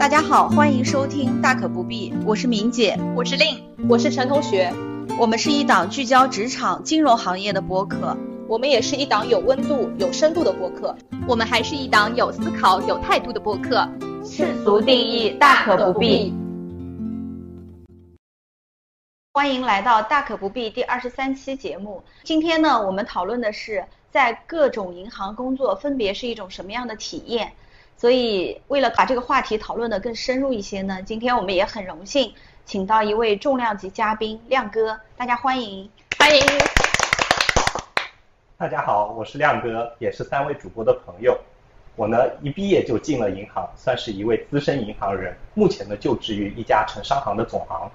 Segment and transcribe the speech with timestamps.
[0.00, 4.72] 大家好，欢迎收听大可不必，我是明姐，我是令，我是陈同学，
[5.18, 8.16] 我们是一档聚焦职场、金融行业的播客，
[8.48, 10.96] 我们也是一档有温度、有深度的播客，
[11.28, 13.86] 我们还是一档有思考、有态度的播客。
[14.24, 16.32] 世俗定义，大可不必。
[19.34, 22.02] 欢迎来到大可不必第二十三期节目。
[22.22, 27.52] 今天呢，我们讨论的是在各种银行工作分别是一种什么样的体验。
[27.96, 32.34] 所以，为了把这个话题讨论的更深入一些呢，今天我们也很荣幸
[32.66, 36.42] 请到一位重量级嘉宾亮哥，大家欢迎，欢迎。
[38.58, 41.38] 大家好，我是亮哥，也是三位主播的朋友。
[41.96, 47.90] 我呢一毕业就进了银行，算是一位资深银行人，目前呢就职于一家城商行的总行。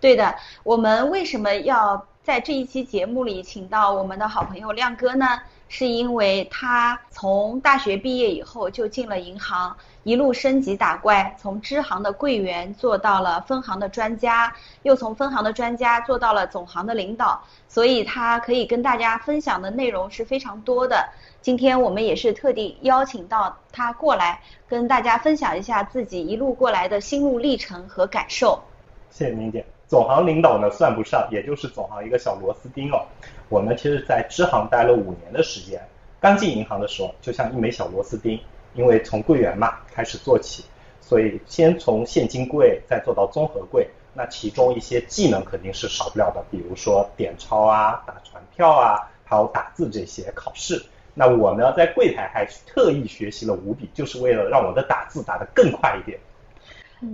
[0.00, 5.40] 对的，我们为什么要在这一期节目里请到我们的好朋友亮哥呢？
[5.76, 21.08] 是因为他从大学毕业以后就进了银行，一路升级打怪，从支行的柜员做到了分行的专家，又从分行的专家做到了总行的领导，所以他可以跟大家分享的内容是非常多的。
[21.40, 28.62] 今天我们也是特地邀请到他过来，跟大家分享一下自己一路过来的心路历程和感受。
[29.10, 29.66] 谢谢明姐。
[29.88, 33.02] 总行领导呢算不上，也就是总行一个小螺丝钉哦。
[33.48, 35.80] 我呢，其实，在支行待了五年的时间。
[36.20, 38.40] 刚进银行的时候，就像一枚小螺丝钉，
[38.74, 40.64] 因为从柜员嘛开始做起，
[41.00, 43.86] 所以先从现金柜，再做到综合柜。
[44.14, 50.82] 那其中一些技能肯定是少不了的，比如说点钞啊、打传票啊，还有打字这些考试。
[51.12, 56.18] 那我呢，在柜台还特意学习了五笔，就是为了让我的打字打得更快一点。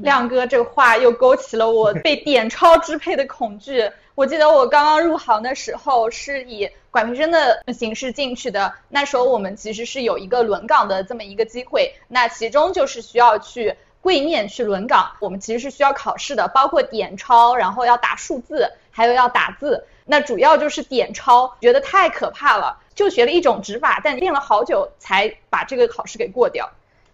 [0.02, 3.90] 亮哥这话又勾起了我被点钞支配的恐惧。
[4.14, 19.86] 我记得我刚刚入行的时候是以管培生的形式进去的，那时候我们其实是有一个轮岗的这么一个机会，那其中就是需要去柜面去轮岗，我们其实是需要考试的，包括点钞，然后要打数字，还有要打字。
[20.04, 26.68] 那主要就是点钞，觉得太可怕了，就学了一种指法，但练了好久才把这个考试给过掉。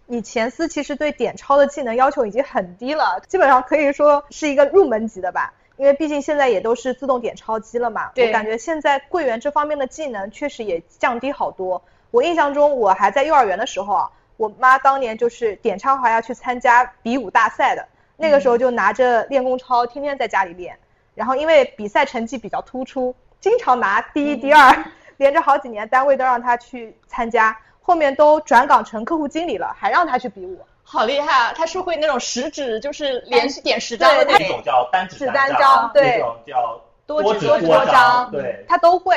[0.07, 8.11] 你前司其实对点钞的技能要求已经很低了，基本上可以说是一个入门级的吧，因为毕竟现在也都是自动点钞机了嘛。
[8.15, 11.81] 我感觉现在柜员这方面的技能确实也降低好多。
[12.11, 20.77] 我印象中，我还在幼儿园的时候啊，我妈当年就是点钞还要去参加比武大赛的，那个时候就拿着练功钞天天在家里练，
[21.15, 24.85] 然后因为比赛成绩比较突出，经常拿第一、第二，
[25.17, 27.57] 连着好几年单位都让她去参加。
[27.81, 30.59] 后面都转岗成客户经理了，还让她去比武，
[30.89, 31.53] 好厉害啊！
[31.53, 39.15] 他是会那种十指就是连续点十张的那种叫单指单张，对，那种叫多指多张，对，他都会，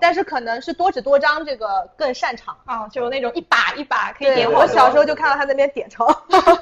[0.00, 4.48] 但是可能是多指多张这个更擅长啊，就那种一把一把可以点。
[4.50, 6.06] 我小时候就看到他那边点钞，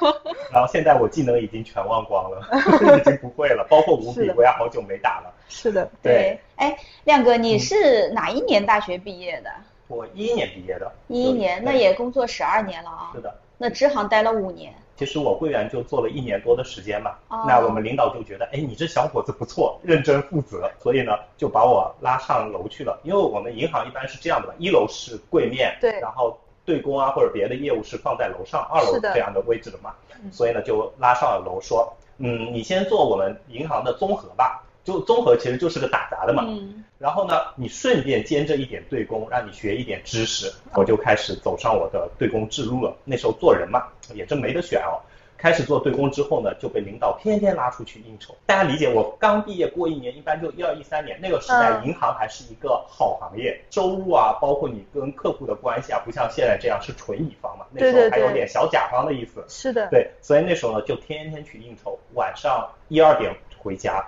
[0.51, 2.41] 然后现在我技能已经全忘光了，
[2.99, 5.31] 已经不会了，包括五笔我也好久没打了。
[5.51, 6.75] 是的，对，哎，
[7.05, 9.51] 亮哥，你是哪一年大学毕业的？
[9.89, 13.11] 我一一年毕业的，一一年，那也工作十二年了啊。
[13.15, 14.75] 是的，那支行待了五年。
[14.97, 17.13] 其实我柜员就做了一年多的时间嘛。
[17.29, 17.45] 哦。
[17.47, 22.99] 那我们领导就觉得，哎，你这小伙子不错，认真负责，所以呢，就把我拉上楼去了。
[23.03, 29.95] 因为我们银行一般是这样的，一楼是柜面，对，然后对公啊或者别的业务是放在楼上二楼这样的位置的嘛。
[30.33, 34.63] 所以呢，就拉上了楼，说，嗯，你先做我们银行的综合吧。
[34.87, 42.97] 就综合其实就是个打杂的嘛，嗯，然后呢，你顺便兼着一点对公，让你学一点知识，我就开始走上我的对公之路了。
[43.05, 45.03] 那时候做人嘛，也真没得选哦。
[45.37, 48.35] 开始做对公之后呢，就被领导天天拉出去应酬。
[48.47, 59.45] 大家理解，我刚毕业过一年，一般就一二一三年，那个时代银行还是一个好行业，收入啊，包括你跟客户的关系啊，不像现在这样是纯乙方嘛，那时候还有点小甲方的意思。
[59.49, 59.89] 是的。
[59.91, 64.03] 对，所以那时候呢，就天天去应酬，晚上一二点回家。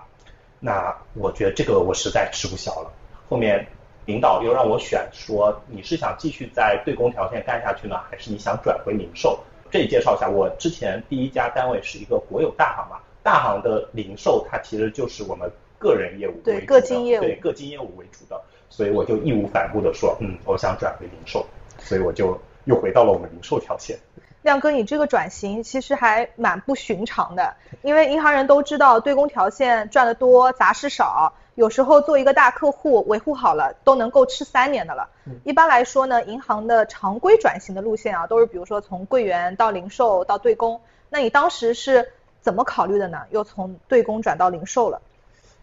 [0.61, 2.93] 那我觉得这个我实在吃不消了。
[3.29, 3.67] 后面
[4.07, 9.39] 领导又让我选，说你是想继续在对公条线干下去呢，还是你想转回零售？
[9.71, 18.41] 这里介绍一下，我之前第一家单位是一个国有大行嘛，大行的零售它其实就是我们个人业务为主的，对个金业务，对个金业务为主的，
[18.71, 21.47] 所以我就义无反顾的说，嗯，我想转回零售，
[21.79, 23.99] 所以我就又回到了我们零售条线。
[24.43, 35.09] 亮哥，你这个转型其实还蛮不寻常的，因为银行人都知道对公条线赚得多，杂事少，有时候做一个大客户维护好了都能够吃三年的了。
[35.45, 40.81] 一般来说呢，银行的常规转型的路线啊，都是比如说从柜员到零售到对公，
[41.11, 43.23] 那你当时是怎么考虑的呢？
[43.31, 45.03] 又从对公转到零售了？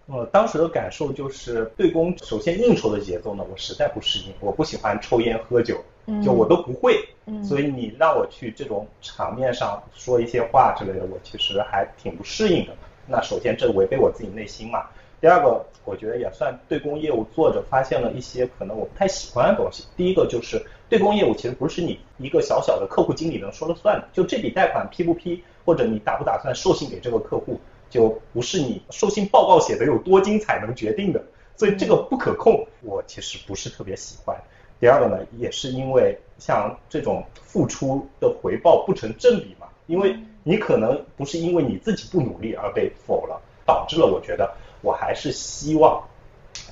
[0.07, 5.77] 呃，当时的感受就是对公首先应酬的节奏呢，我实在不适应，我不喜欢抽烟喝酒，
[6.23, 6.99] 就我都不会，
[7.43, 12.73] 所以你让我去这种场面上说一些话之类的，我其实还挺不适应的。
[13.07, 14.85] 那首先这违背我自己内心嘛。
[15.19, 19.85] 第二个，我觉得也算对公业务做着发现了一些可能我不太喜欢的东西。
[19.97, 27.59] 第一个就是对公业务其实不是你一个小小的客户经理能说了算的，就这笔贷款批不批，或者你打不打算授信给这个客户，
[27.95, 31.23] 就不是你授信报告写的有多精彩能决定的。
[31.55, 34.35] 所以这个不可控，我其实不是特别喜欢。
[34.81, 40.13] 第二个呢，也是因为像这种付出的回报不成正比嘛，因为
[40.43, 44.53] 你可能不是因为你自己不努力而被否了，导致了我觉得。
[44.81, 46.03] 我还是希望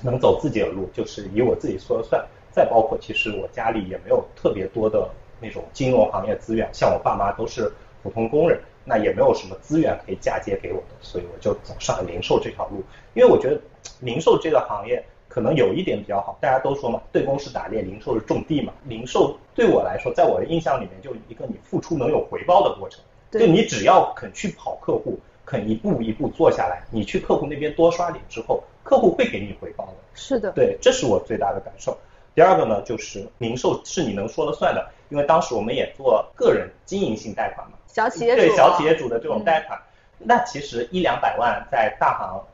[0.02, 2.22] 能走自己的路，就是以我自己说了算。
[2.52, 5.08] 再包括，其实我家里也没有特别多的
[5.40, 7.72] 那种金融行业资源，像我爸妈都是
[8.02, 12.82] 普通工人，那也没有什么资源可以嫁接给我的，所以我就走上了零售这条路。
[13.14, 13.60] 因为我觉得
[14.00, 18.72] 零售这个行业可能有一点比较好，大家都说嘛，对公是打猎，零售是种地嘛。
[18.84, 23.00] 零售对我来说，在我的印象里面，就一个你付出能有回报的过程，
[23.30, 25.18] 就你只要肯去跑客户。
[25.46, 29.92] 肯一步一步做下来，你去客户那边多刷脸之后，客户会给你回报的。
[30.14, 31.94] 是的，对，这是我最大的感受。
[32.34, 39.80] 第二个呢，就是零售是你能说了算的，因为当时我们也做个人经营性贷款嘛，小企业主对小企业主的这种贷款，
[40.18, 42.44] 那其实一两百万在大行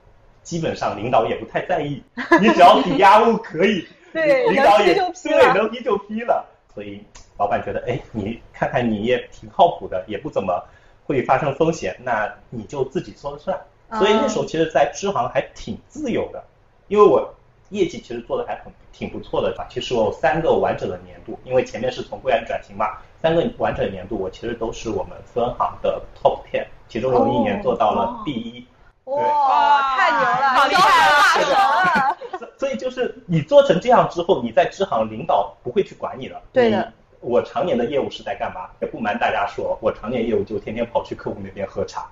[0.42, 2.02] 基本上领导也不太在意，
[2.40, 7.02] 你只要抵押物可以，对，领导也对能批就批了，所以
[7.38, 10.62] 老板觉得，哎，你看看你也挺靠谱的，也不怎么。
[11.06, 13.60] 会发生风险，那你就自己说了算。
[13.98, 16.40] 所以那时候其实，在支行还挺自由的，
[16.86, 17.34] 因为我
[17.70, 19.66] 业绩其实做的还很挺不错的吧。
[19.70, 28.66] 其实我有三个完整的年度，因为前面是从柜员转型嘛，三个完整年度我其实都是我们分行的 top ten，其中有一年做到了第一。
[29.04, 32.16] 哇，太牛了，好厉害了！
[32.56, 36.40] 所以就是你做成这样之后，你在支行领导不会去管你了。
[36.52, 36.92] 对的。
[37.20, 38.70] 我常年的业务是在干嘛？
[38.80, 42.10] 也不瞒大家说，我常年业务就天天跑去客户那边喝茶，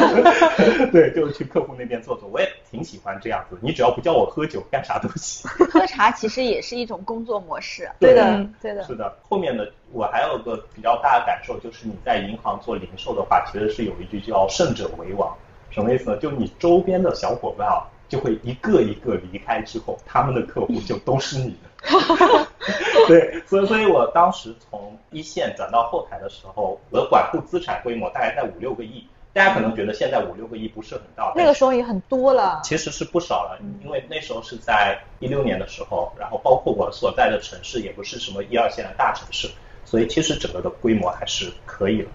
[0.90, 2.28] 对，就是去客户那边坐坐。
[2.28, 5.48] 我也挺喜欢这样子，你只要不叫我喝酒，干啥都行。
[5.70, 7.88] 喝茶其实也是一种工作模式。
[8.00, 8.82] 对的，对的。
[8.84, 15.32] 是的，后面的我还有个比较大的感受，就是你在银行做零售的话，其实是有一句叫“胜者为王”，
[15.70, 16.16] 什么意思呢？
[16.16, 22.46] 就你周边的小伙伴啊，就会一个一个离开之后，他们的客户就都是你的。
[23.08, 29.06] 对，所以所以我当时从一线转到后台的时候，我的管库资产规模大概在五六个亿。
[29.32, 32.58] 大家可能觉得现在五六个亿不是很大，那个时候也很多了。
[32.64, 39.46] 其实是不少了，因为那时候是在一六年的时候，然后包括我所在的城市也不是什么一二线的大城市，
[39.84, 42.10] 所以其实整个的规模还是可以了。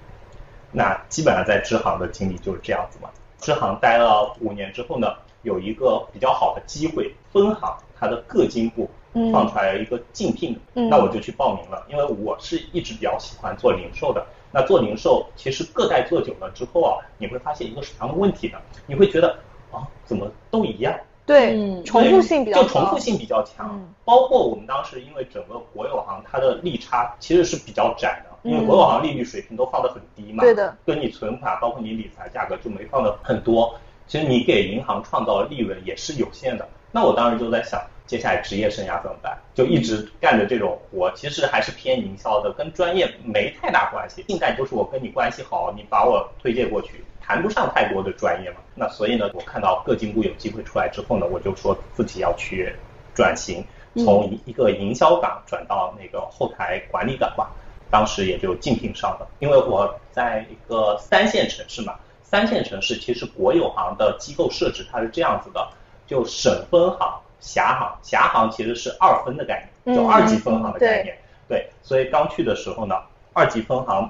[0.71, 3.11] 那基本上在支行的经历就是这样子嘛。
[3.37, 8.89] 支行待了五年之后呢，有一个比较好的机会，分行它的各经部。
[9.33, 14.25] 放出来一个竞聘，那我就去报名了，因为我是一直比较喜欢做零售的。
[14.53, 18.57] 那做零售，其实各代做久了之后啊，你会发现一个什么样的问题呢？
[18.87, 19.37] 你会觉得
[19.69, 20.97] 啊，怎么都一样？
[21.25, 23.85] 对，重复性比较就重复性比较强。
[24.05, 30.41] 包括我们当时因为整个国有行它的利差其实是比较窄的，因为国有行利率水平都放得很低嘛。
[30.41, 30.73] 对的。
[30.85, 33.75] 跟你存款，包括你理财价格就没放的很多。
[34.11, 36.67] 其实你给银行创造的利润也是有限的。
[36.91, 37.81] 那我当时就在想。
[38.07, 39.37] 接下来职业生涯怎么办？
[39.53, 44.25] 就一直干着这种活，其实还是偏营销的，跟专业没太大关系。
[44.27, 48.57] 现在就是我跟你关系好，你把我推荐过去，谈不上太多的专业嘛。
[48.75, 52.75] 那所以呢，我看到各金部有机会出来之后呢，我就说自己要去
[53.15, 53.63] 转型，
[53.95, 57.49] 从一个营销岗转到那个后台管理岗吧。
[57.89, 61.95] 当时也就竞聘上了，因为我在一个三线城市嘛，
[62.31, 65.67] 三线城市其实国有行的机构设置它是这样子的，
[66.07, 67.19] 就省分行。
[67.41, 71.17] 辖行，辖行其实是二分的概念，就二级分行的概念。
[71.49, 72.95] 对，所以刚去的时候呢，
[73.33, 74.07] 二级分行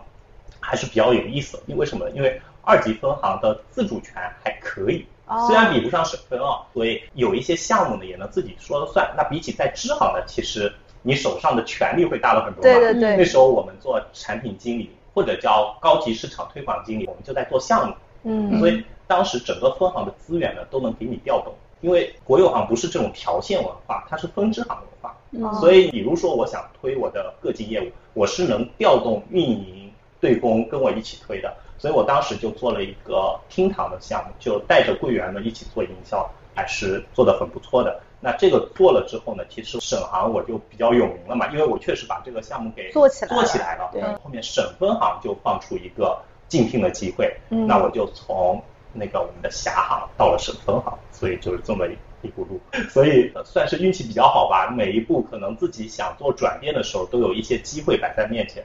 [0.60, 1.58] 还是比较有意思。
[1.66, 2.10] 因为什么？
[2.10, 5.08] 因为二级分行的自主权还可以，
[5.48, 9.10] 虽然比不上省分啊，所以有一些项目呢也能自己说了算。
[9.16, 12.62] 那比起在支行呢，其实你手上的权力会大了很多。
[12.62, 13.16] 对对对。
[13.16, 17.96] 那时候我们做产品经理或者叫高级市场推广经理，我们就在做项目。
[18.24, 18.60] 嗯。
[18.60, 21.54] 所以当时整个分行的资源呢都能给你调动。
[21.82, 38.00] 因为国有行不是这种条线文化，它是分支行文化，所以比如说我想推我的个金业务，我是能调动运营、对公跟我一起推的，所以我当时就做了一个厅堂的项目，就带着柜员们一起做营销，还是做的很不错的。
[38.20, 43.90] 那这个做了之后呢，其实省行我就比较有名了嘛，因为我确实把这个项目给做起来做起来了。
[43.92, 46.16] 对，后面省分行就放出一个
[46.52, 48.62] 竞聘的机会，那我就从。
[48.94, 51.88] 那个我们的辖行到了省分行，所以就是这么
[52.24, 52.60] 一步路，
[52.92, 54.70] 所以算是运气比较好吧。
[54.70, 58.62] 每一步可能自己想做转变的时候，都有一些机会摆在面前。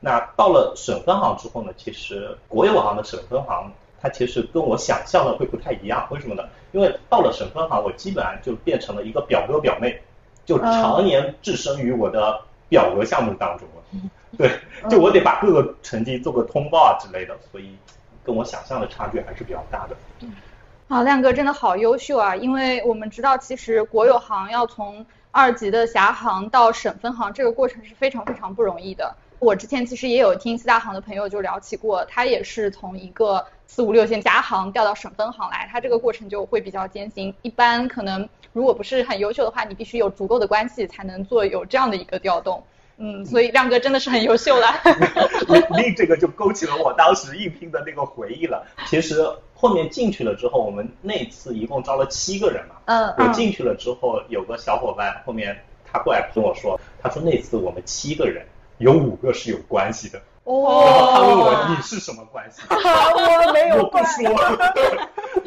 [0.00, 6.08] 那到了省分行之后呢，其实国有行的省分行，它其实跟我想象的会不太一样。
[6.10, 6.44] 为什么呢？
[6.72, 10.00] 因为到了省分行，我基本上就变成了一个表哥表妹，
[10.46, 14.10] 就常年置身于我的表格项目当中了。
[14.36, 14.50] 对，
[14.90, 17.76] 就我得把各个成绩做个通报啊之类的，所以
[18.22, 19.96] 跟我想象的差距还是比较大的。
[20.88, 22.36] 啊，亮哥真的好优秀啊！
[22.36, 29.16] 因为我们知道，其实国有行要从二级的辖行到省分行，这个过程是非常非常不容易的。
[29.38, 37.34] 我之前其实也有听四大行的朋友就聊起过，他也是从一个四五六线家行调到省分行来，他这个过程就会比较艰辛。
[37.42, 42.62] 一般可能如果不是很优秀的话，你必须有足够的关系才能做有这样的一个调动。
[42.98, 44.68] 嗯，所以亮哥真的是很优秀了。
[45.76, 48.66] 另这个就勾起了我当时应聘的那个回忆了。
[48.86, 49.22] 其实
[49.54, 52.76] 后面进去了之后，我们那次一共招了七个人嘛。
[52.86, 53.14] 嗯。
[53.18, 58.46] 我进去了之后，有个小伙伴后面他过来跟我说，他说那次我们七个人
[58.78, 60.20] 有五个是有关系的。
[60.44, 60.82] 哦。
[60.84, 62.62] 然后他问我你是什么关系？
[62.70, 64.26] 我没有关系。
[64.26, 64.38] 我不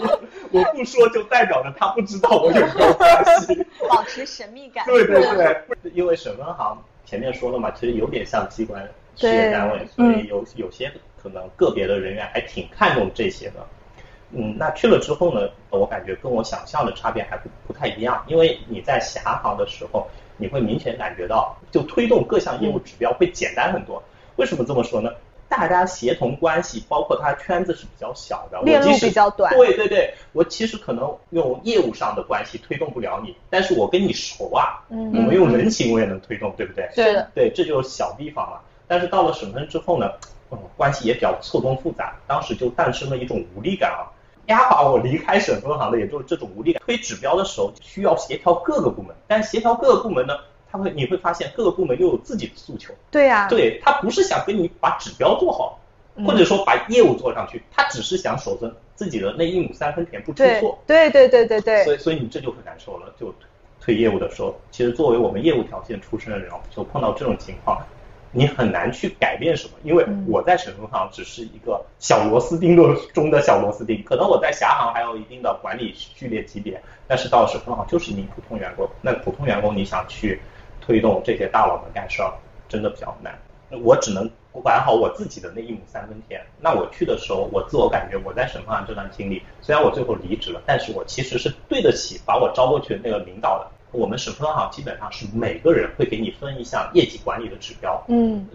[0.03, 0.21] 说，
[0.51, 3.65] 我不说就代表着他不知道我有没有关系。
[3.89, 4.86] 保持神秘感。
[4.86, 6.83] 对对对，因为省分行。
[7.05, 13.65] 前面说了嘛，其实有点像机关事业单位，所以有有些可能个别的人员还挺看重这些的。
[14.31, 20.07] 嗯，那去了之后呢，我感觉跟我想象的差别还不不太一样，因为你在辖行的时候，
[20.39, 24.01] 你会明显感觉到，就推动各项业务指标会简单很多。
[24.38, 25.12] 为什么这么说呢？
[25.50, 29.51] 大家协同关系，包括它圈子是比较小的，链路比较短。
[29.55, 36.88] 对对对，我其实可能用业务上的关系推动不了你，但是我跟你熟啊，我们用人情我也能推动，对不对？
[36.96, 37.27] 对的。
[37.34, 38.62] 对，这就是小地方了。
[38.88, 40.12] 但是到了省份之后呢，
[40.51, 44.05] 嗯，关系也比较错综复杂，当时就诞生了一种无力感啊，
[44.49, 46.81] 压垮我离开省分行的，也就是这种无力感。
[46.85, 50.35] 推指标的时候需要协调各个部门，但协调各个部门呢？
[50.71, 52.93] 他会，你会发现各个部门又有自己的诉求。
[53.09, 53.47] 对呀。
[53.49, 55.79] 对他不是想跟你把指标做好，
[56.25, 60.77] 或者说把业务做上去，他只是想守着自己的那一亩三分田不出错。
[60.85, 61.83] 对对对对对。
[61.85, 63.33] 所以所以你这就很难受了，就
[63.81, 67.81] 推业务的时候，其实作为我们业务条线出身的人，就碰到这种情况，
[68.31, 80.39] 你很难去改变什么，因为我在省分行只是一个小螺丝钉的中的小螺丝钉，可能我在辖行还有一定的管理序列级别，但是到了省分行就是你普通员工，那普通员工你想去。
[80.81, 82.33] 推动这些大佬们干事儿，
[82.67, 83.38] 真的比较难。
[83.83, 86.41] 我只能管好我自己的那一亩三分田。
[86.59, 93.67] 那我去的时候，我自我感觉我在省分行这段经历，虽然我最后离职了，但是我其实是对得起把我招过去的那个领导的。
[93.91, 98.48] 我们省分行基本上是每个人会给你分一项业绩管理的指标，嗯，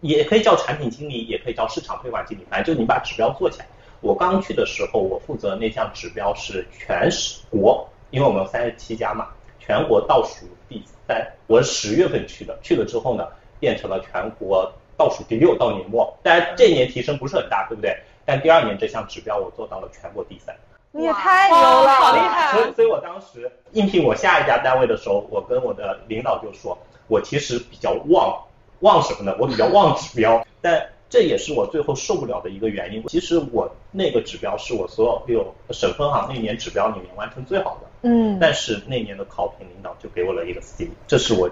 [0.00, 3.66] 也可以叫产品经理，也可以叫市场推广经理，反正就你把指标做起来。
[4.00, 7.08] 我刚去的时候，我负责那项指标是全
[7.50, 10.82] 国，因为我们有三十七家嘛，全国倒数第。
[11.08, 13.26] 三我是十月份去的，去了之后呢，
[13.58, 16.16] 变成了全国倒数第六到年末。
[16.22, 17.96] 当然这一年提升不是很大，对不对？
[18.24, 20.54] 但第二年这项指标我做到了全国第三。
[20.92, 22.52] 你也太牛了，好厉害！
[22.52, 26.76] 所以，所以我当时应聘我下一家单位的时候，我跟我的领导就说，
[27.08, 28.38] 我其实比较旺，
[28.80, 29.34] 旺什么呢？
[29.40, 33.02] 我比较旺指标， 但这也是我最后受不了的一个原因。
[33.08, 37.88] 其实我那个指标是我所有省分行那年指标里面完成最好的。
[38.02, 41.48] 嗯，但是那年的考评领导就给我了一个 C，这是我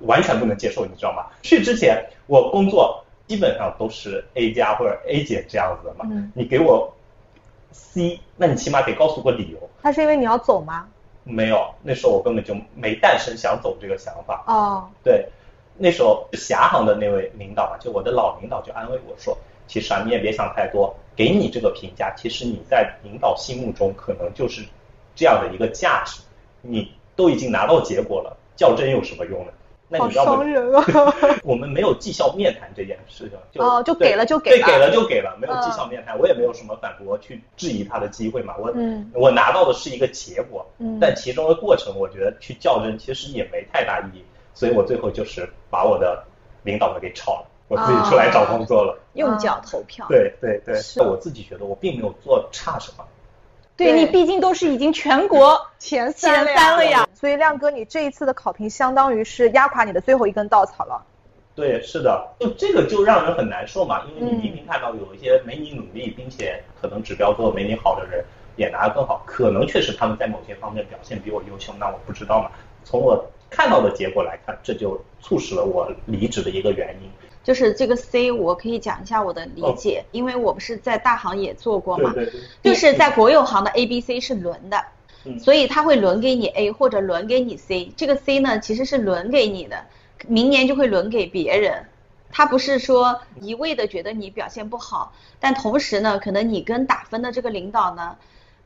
[0.00, 1.26] 完全不能接受，你知道吗？
[1.42, 6.92] 去之前我工作基本上都是 A 加或者 A 减这样子的嘛，嗯你给我
[7.74, 9.58] C，那你起码得告诉我理由。
[9.82, 10.88] 他是因为你要走吗？
[11.24, 14.44] 没有，那时候我根本就没诞生想走这个想法。
[14.46, 15.28] 哦，对，
[15.76, 24.62] 那时候霞航的那位领导嘛，就我的老领导就安慰我说，其实啊你也别想太多，给你这个评价，其实你在领导心目中可能就是。
[25.16, 26.20] 这样的一个价值，
[26.60, 29.52] 你都已经拿到结果了，较真有什么用呢？
[29.98, 30.84] 那你要伤人啊！
[31.44, 38.54] 我们没有绩效面谈这件事情，就哦，就给了就给了，对，给了就给了，没有绩效面谈，我也没有什么反驳去质疑他的机会嘛。
[38.58, 38.72] 我
[39.12, 40.66] 我拿到的是一个结果，
[41.00, 46.24] 但其中的过程，我觉得去较真其实也没太大意义，所以我最后就是把我的
[46.64, 50.04] 领导们给炒了，我自己出来找工作了，用脚投票。
[50.08, 53.04] 对对对，我自己觉得我并没有做差什么。
[53.76, 61.04] 对你毕竟都是已经全国 前三了呀，所以亮哥，你这一次的考评相当于是压垮你的最后一根稻草了。
[61.56, 68.24] 对，是的，就这个就让人很难受嘛，因为你明明看到有一些没你努力，并且可能指标做的没你好的人
[68.56, 72.50] 也拿得更好，可能确实他们在某些方面表现比我优秀，那我不知道嘛。
[72.84, 77.08] 从我看到的结果来看，这就促使了我离职的一个原因。
[77.44, 84.82] 就是这个 C，我可以讲一下我的理解，因为我不是在大行也做过嘛，对对对，就是在国有行的 A、B、C 是轮的，
[85.38, 89.84] 所以他会轮给你 A 或者轮给你 C，这个 C 呢其实是轮给你的，
[90.26, 91.84] 明年就会轮给别人，
[92.32, 98.16] 他不是说一味的觉得你表现不好，但同时呢，可能你跟打分的这个领导呢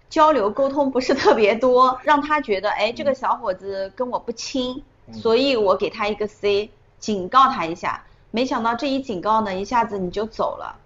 [0.08, 6.70] 交流沟通不是特别多，让他觉得哎这个小伙子跟我不亲，所以我给他一个 C，
[7.00, 8.04] 警告他一下。
[8.30, 10.76] 没想到这一警告呢，一下子你就走了，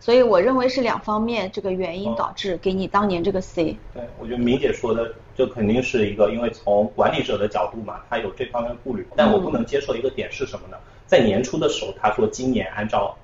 [0.00, 3.76] 所以我认为是两方面这个原因导致给你当年这个 C。
[3.94, 9.06] 对，我觉得明姐说的就肯定是一个，因为从管理者的角度嘛，他有这方面顾虑。
[9.14, 10.76] 但我不能接受一个点是什么呢？
[11.06, 13.16] 在年初的时候，他说今年按照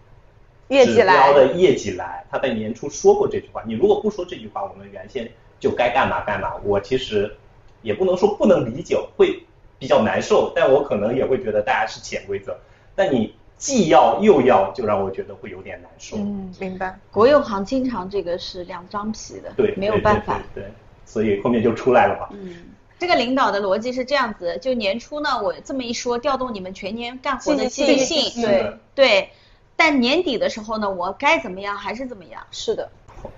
[0.68, 3.62] 指标的业绩来，他在年初说过这句话。
[3.66, 5.28] 你如果不说这句话，我们原先
[5.58, 6.54] 就该干嘛干嘛。
[6.62, 7.36] 我其实
[7.82, 9.42] 也不能说不能理解，会
[9.80, 12.56] 比较难受，但我可能也会觉得大家是潜规则。
[12.94, 13.34] 但你。
[13.56, 16.16] 既要又要，就让我觉得会有点难受。
[16.16, 16.98] 嗯，明白。
[17.10, 20.40] 国有行经常这个是两张皮的，对，没有办法。
[20.54, 20.64] 对，
[21.06, 22.28] 所以后面就出来了嘛。
[22.32, 22.66] 嗯，
[22.98, 29.30] 这个领导的逻辑是这样子，就年初呢，我这么一说，调动你们全年干活的积极性，对对。
[29.76, 32.40] 但年底的时候呢，我该怎么样还是怎么样。
[32.50, 32.88] 是的。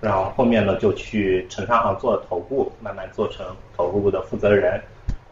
[0.01, 3.45] 然后后面呢，就去城商行做了头部，慢慢做成
[3.75, 4.81] 头部的负责人。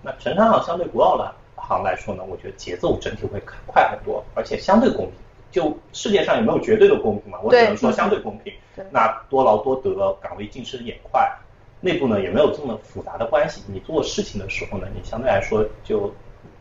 [0.02, 1.36] 那城商行相对国有了。
[1.66, 5.14] 行来说呢，我觉得节奏整体会快很多，而且相对公平。
[5.52, 7.40] 就世界上也没有绝对的公平嘛？
[7.42, 8.52] 我只能说相对公平。
[8.92, 11.32] 那多劳多得，岗位晋升也快，
[11.80, 13.62] 内部呢也没有这么复杂的关系。
[13.68, 16.14] 你做事情的时候呢，你相对来说就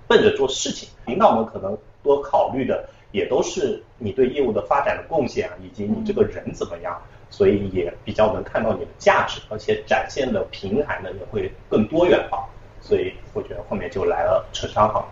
[0.06, 0.88] 奔着做事情。
[1.06, 6.96] 领导们可能多考虑的也都是你对业务的发展的贡献啊，以及你这个人怎么样，
[7.30, 12.48] 所以也比较能看到你的价值，而且展现的平台呢也会更多元化。
[12.84, 15.02] 所以我觉得后面就来了城商行。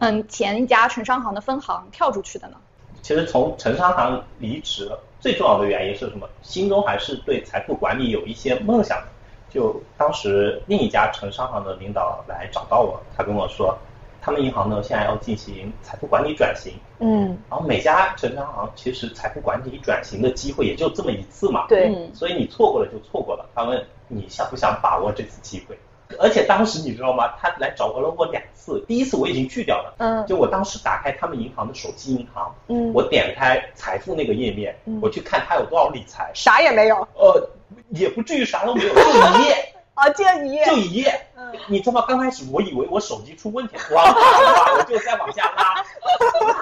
[0.00, 2.56] 嗯，前一家城商行的分行跳出去的呢？
[3.02, 6.28] 其实从城商行离职，最重要的原因是什么？
[6.42, 9.00] 心中还是对财富管理有一些梦想。
[9.48, 13.78] 就当时另一家城商行的领导来找到我，他跟我说，
[14.20, 16.72] 他们银行呢现在要进行财富管理转型。
[16.98, 17.38] 嗯。
[17.48, 21.66] 然后每家城商行其实财富管理转型的机会也就这么一次嘛。
[21.68, 22.10] 对。
[22.12, 23.48] 所以你错过了就错过了。
[23.54, 25.78] 他问你想不想把握这次机会？
[26.18, 27.34] 而且当时你知道吗？
[27.40, 29.94] 他来找过了我两次，第一次我已经拒掉了。
[29.98, 30.26] 嗯。
[30.26, 36.96] 就我当时打开他们银行的手机银行，嗯，我点开财富那个页面，我去看他有多少理财，啥也没有。
[37.14, 37.48] 呃，
[37.90, 39.74] 也不至于啥都没有，就一页。
[39.94, 40.64] 啊， 就一页。
[40.64, 41.26] 就一页。
[41.36, 41.52] 嗯。
[41.66, 42.04] 你知道吗？
[42.08, 45.84] 刚开始我以为我手机出问题，哇哇，我就再往下拉，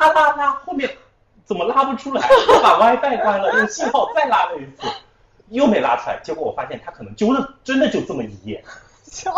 [0.00, 0.90] 拉拉拉，后面
[1.44, 2.26] 怎么拉不出来？
[2.48, 4.88] 我把 WiFi 关了，用信号再拉了一次，
[5.48, 6.18] 又没拉出来。
[6.22, 8.64] 结果我发现他可能揪了，真的就这么一页。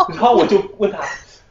[0.09, 0.99] 然后我就问他，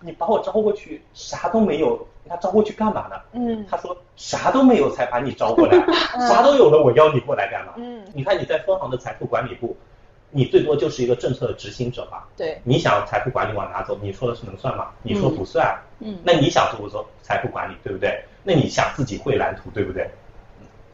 [0.00, 3.16] 你把我招过去，啥都没有，他招过去干嘛呢？
[3.32, 5.76] 嗯，他说啥都没有才把你招过来，
[6.28, 7.72] 啥都有了我邀你过来干嘛？
[7.76, 9.76] 嗯，你看你在分行的财富管理部，
[10.30, 12.24] 你最多就是一个政策的执行者嘛？
[12.37, 13.98] 对，你想财富管理往哪走？
[14.00, 14.90] 你说的是能算吗？
[15.02, 15.76] 你说不算。
[16.00, 18.24] 嗯，那你想做不做财富管理，对不对？
[18.44, 20.08] 那你想自己绘蓝图，对不对？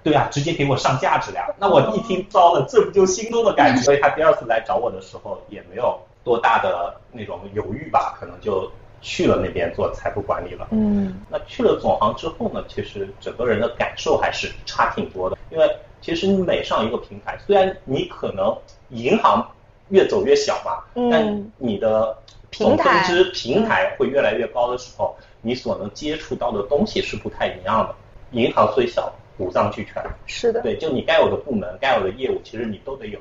[0.02, 1.54] 对啊，直接给我上价值了。
[1.58, 3.82] 那我一听招了，这不就心动的感觉？
[3.82, 5.98] 所以他第二次来找我的时候也没有。
[6.28, 10.68] 多大的那种犹豫吧，可能就去了那边做财富管理了。
[10.72, 15.38] 嗯，那去了总行之后呢，其实整个人的感受还是差挺多的。
[15.48, 15.66] 因为
[16.02, 18.54] 其实你每上一个平台，虽然你可能
[18.90, 19.50] 银行
[19.88, 22.14] 越走越小嘛，但你的
[22.50, 27.94] 总分支平台会越来越高的时候，你所能接触到的东西是不太一样的。
[28.32, 30.04] 银行虽小，五脏俱全。
[30.26, 30.60] 是的。
[30.60, 33.18] 对，就你该有的部门、该有的业务，其实你都得有。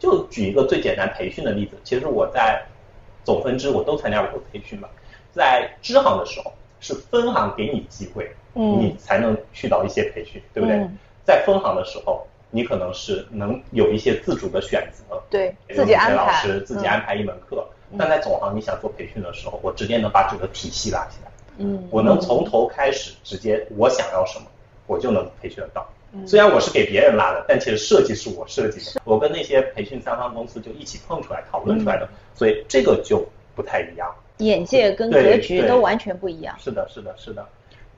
[0.00, 2.60] 就举一个最简单培训的例子，其实我在
[3.22, 4.88] 总分支我都参加过培训嘛，
[5.30, 10.88] 在支行的时候是分行给你机会，你才能去到一些培训，对不对？
[11.24, 17.64] 在分行的时候，你可能是能有一些自主的选择，对，自己安排，老师自己安排一门课。
[17.98, 24.46] 但在总行你想做培训的时候，我直接能把整个体系拉起来，嗯，我能从头开始直接我想要什么，
[24.86, 25.86] 我就能培训得到。
[26.26, 36.56] 虽然我是给别人拉的，但其实设计是我设计的，我跟那些培训三方公司就一起碰出来讨论出来的，所以这个就不太一样，眼界跟格局都完全不一样。
[36.58, 37.46] 是的，是的，是的。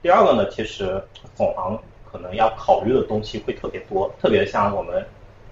[0.03, 1.03] 第二个呢，其实
[1.35, 1.79] 总行
[2.11, 5.05] 可能要考虑的东西会特别多，特别像我们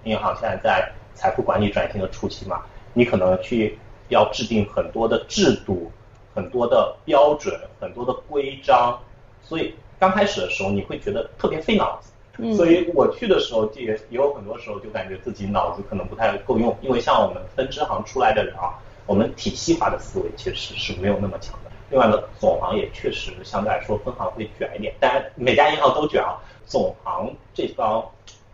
[0.03, 2.61] 银行现在在财富管理转型的初期嘛，
[2.93, 5.91] 你可能去要制定很多的制度、
[6.35, 8.99] 很多的标准、很多的规章，
[9.41, 12.10] 所以刚开始的时候你会觉得特别费脑子。
[12.55, 21.71] 所以我去的时候，也也有很多时候就感觉自己脑子可能不太够用，因为像我们分支行出来的人啊，我们体系化的思维其实是没有那么强的。
[21.89, 26.39] 另外呢，总行也确实相对来说分行会卷一点，当然每家银行都卷啊。
[26.65, 28.01] 总行这帮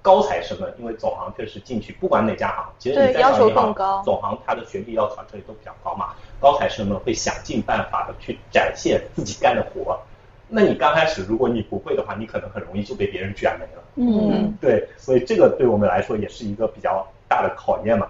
[0.02, 6.16] 高材生们，因为总行确实进去，不管哪家行，其实你在要求更高，总行它的学历要求这里都比较高嘛。
[6.40, 10.00] 高材生们会想尽办法的去展现自己干的活。
[10.50, 13.84] 那你刚开始如果你不会的话，你可能很容易就被别人卷没了。
[13.96, 18.08] 嗯，对，所以这个对我们来说也是一个比较大的考验嘛。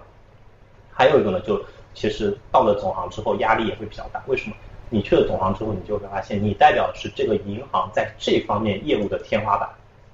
[0.90, 1.60] 还有一个呢，就
[1.94, 4.22] 其实到了总行之后，压力也会比较大。
[4.26, 4.56] 为什么？
[4.90, 9.68] 你去了总行之后，你就会发现，你代表的是这个银行在这方面业务的天花板。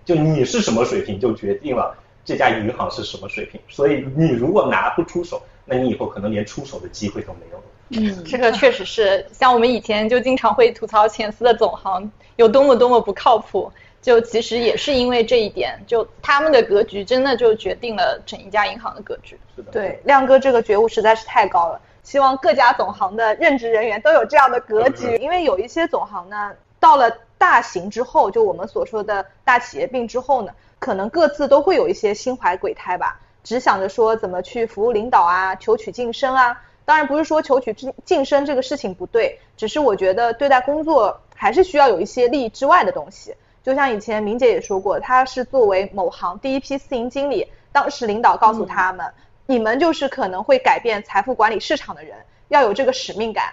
[0.04, 3.60] 就你是什么水平，就决定了这家银行是什么水平。
[3.68, 7.62] 所以你如果拿不出手，那你以后可能连出手的机会都没有。
[7.96, 13.70] 嗯，这个确实是，像我们以前就经常会吐槽前司的总行有多么多么不靠谱，
[14.02, 19.38] 就其实也是因为这一点，就他们的格局真的就决定了整一家银行的格局。
[19.54, 19.72] 是的。
[19.72, 36.60] 对，亮哥这个觉悟实在是太高了，希望各家总行的任职人员都有这样的格局，因为有一些总行呢，到了大型之后，就我们所说的大企业病之后呢，可能各自都会有一些心怀鬼胎吧，只想着说怎么去服务领导啊，求取晋升啊。
[36.84, 43.34] 当然不是说求取晋晋升这个事情不对，只是我觉得对待工作还是需要有一些利益之外的东西。
[43.62, 49.10] 就像以前明姐也说过，她是作为某行第一批私营经理，当时领导告诉他们，
[49.46, 52.18] 你们就是可能会改变财富管理市场的人，
[52.48, 53.50] 要有这个使命感。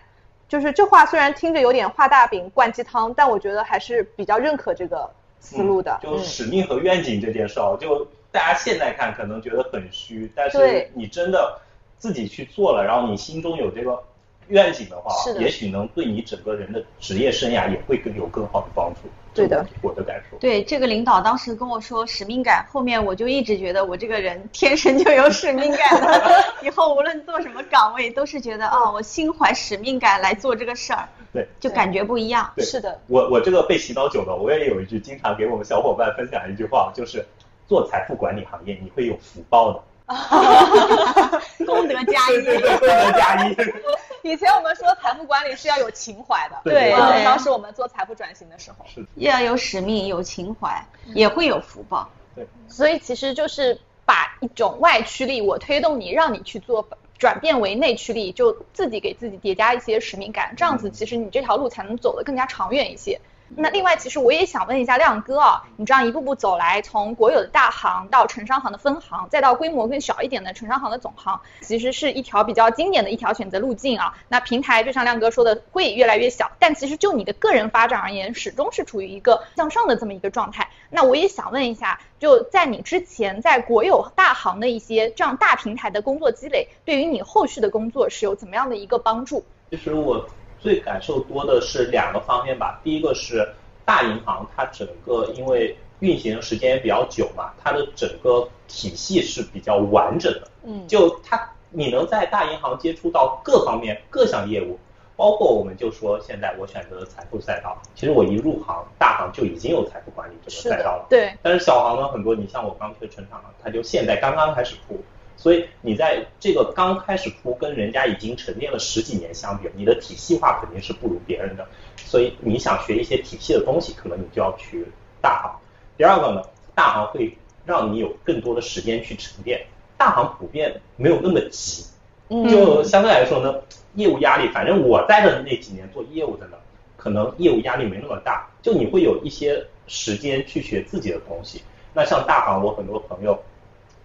[0.50, 5.98] 就是这话虽然听着有点画大饼灌鸡汤，但我觉得还是比较认可这个思路的。
[6.04, 11.58] 就使命和愿景这件事儿，就大家现在看可能觉得很虚，但是你真的。
[12.02, 14.02] 自己去做了，然后你心中有这个
[14.48, 19.02] 愿景的话，也许能对你整个人的职业生涯也会更有更好的帮助。
[19.36, 20.36] 对的，我的感受。
[20.40, 31.08] 对，这个领导当时跟我说使命感，后面我就一直觉得我这个人天生就有使命感的， 以后无论做什么岗位，都是觉得 啊，我心怀使命感来做这个事儿。
[31.32, 32.52] 对，就感觉不一样。
[32.58, 37.24] 是的，我我这个被洗脑久了，我也有一句经常给我们小伙伴分享一句话，就是
[37.68, 39.82] 做财富管理行业你会有福报的。
[41.66, 43.56] 功德加一，功德加一。
[44.24, 46.92] 以前我们说财富管理是要有情怀的，对，
[47.26, 50.86] 当时我们做财富转型的时候，是要有使命、有情怀，
[51.16, 52.08] 也会有福报。
[52.36, 56.88] 对，所以其实就是把一种外驱力，我推动你，让你去做，
[57.18, 63.20] 转变为内驱力，就自己给自己叠加一些使命感，这样子其实你这条路才能走得更加长远一些。
[63.58, 74.18] 那另外，其实我也想问一下亮哥啊，你这样一步步走来，从国有的大行到城商行的分行，再到规模更小一点的城商行的总行，其实是一条比较经典的一条选择路径啊。
[74.30, 80.70] 那平台就像亮哥说的，会越来越小，但其实就你的个人发展而言，始终是处于一个向上的这么一个状态。
[80.90, 89.44] 那我也想问一下，就在你之前在国有大行的一些这样大平台的工作积累，对于你后续的工作是有怎么样的一个帮助？
[89.70, 90.26] 其实我。
[90.62, 93.48] 最感受多的是两个方面吧，第一个是
[93.84, 100.48] 大银行，它整个因为运行时间也比较久嘛，它的整个体系是比较完整的。
[100.64, 104.78] 嗯，就它你能在大银行接触到各方面各项业务，
[105.16, 111.08] 包括我们就说现在我选择的财富赛道，其实我一入行大行就已经有财富管理这个赛道了。
[111.10, 111.34] 对。
[111.42, 115.00] 但是小行呢，很多你像我刚去成长了，它就现在刚刚开始铺。
[115.42, 121.68] 所以你在这个刚开始铺，跟人家已经沉淀了十几年相比，你的体系化肯定是不如别人的。
[121.98, 124.86] 所以你想学一些体系的东西，可能你就要去
[125.20, 125.52] 大行。
[125.98, 126.44] 第二个呢，
[126.76, 129.66] 大行会让你有更多的时间去沉淀。
[129.98, 131.86] 大行普遍没有那么急，
[132.30, 133.62] 就相对来说呢，
[133.96, 136.58] 业务压力，反正我在的那几年做业务的呢，
[136.98, 141.64] 可能业务压力没那么大，就你会有一些时间去学自己的东西。
[141.96, 143.44] 那像大行，我很多朋友。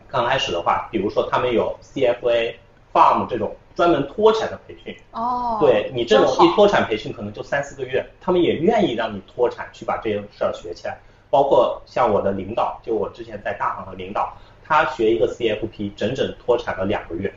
[0.08, 2.54] 刚开始的话，比如说他们有 CFA、
[2.92, 10.98] Farm 这种专门脱产的培训，哦，对你这种一脱产培训可能就三四个月，他们也愿意让你脱产去把这些事儿学起来。
[11.28, 14.32] 包括像我的领导，就我之前在大行的领导，
[14.64, 17.34] 他学一个 CFP 整整脱产了两个月，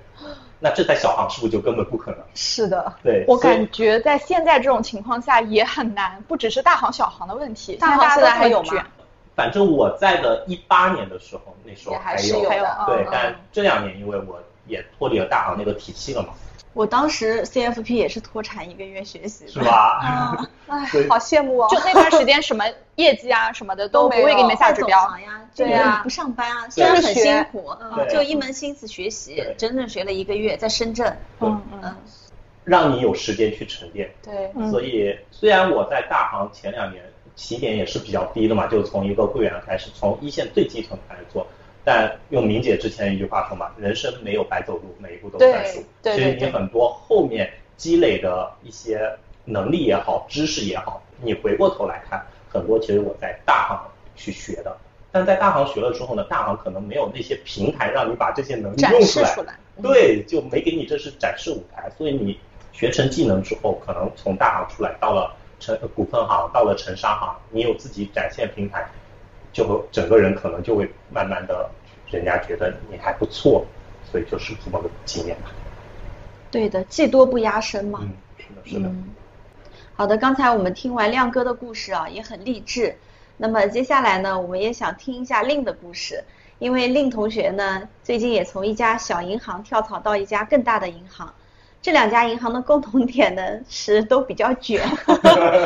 [0.60, 2.20] 那这在小行是不是就根本不可能？
[2.36, 8.86] 是的，对我感觉在现在这种情况下也很难，不只是大行小行的问题，大行现在还有吗？
[9.39, 12.41] 反正我在的一八年的时候，那时候还有，
[12.86, 16.34] 对，但这两年因为我也脱离了大行那个体系了嘛。
[16.73, 20.45] 我当时 CFP 也是脱产一个月学习，是吧？
[20.67, 21.67] 哎，好羡慕哦！
[21.71, 24.97] 就那段时间什么业绩啊什么的都不会给你 们下指标。
[25.19, 27.73] 呀，对呀，不上班啊，虽然很辛苦，
[28.12, 31.95] 就一门心思学习，整整学了一个月，在深圳，嗯嗯，
[32.65, 34.12] 让你有时间去沉淀。
[34.21, 37.02] 对，所以虽然我在大行前两年。
[37.39, 41.47] 起点也是比较低的嘛，就从一个柜员开始，从一线最基层开始做。
[41.86, 45.82] 但用明姐之前一句话说嘛，人生没有白走路，每一步都算数。
[46.04, 49.10] 其实你很多后面积累的一些
[49.45, 54.75] 能力也好，知识也好，你回过头来看，很多其实我在大行去学的。
[55.10, 62.38] 但在大行学了之后呢，大行可能没有那些平台让你把这些能力用出来，对，就没给你这是展示舞台，所以你
[62.73, 68.88] 学成技能之后，可能从大行出来到了城股份行，到了城商行，你有自己展现平台，
[69.52, 71.69] 就会整个人可能就会慢慢的，
[72.10, 73.65] 人家觉得你还不错，
[74.10, 75.52] 所以就是这么个经验吧。
[76.50, 78.00] 对的，技多不压身嘛。
[78.02, 78.91] 嗯，是的，是的。
[79.95, 82.95] 好的，刚才我们听完亮哥的故事啊，也很励志。
[83.38, 86.24] 那么接下来呢，我们也想听一下令的故事，
[86.58, 91.34] 因为令同学呢，最近也从一家小银行跳槽到一家更大的银行。
[91.82, 94.82] 这两家银行的共同点呢，是都比较卷。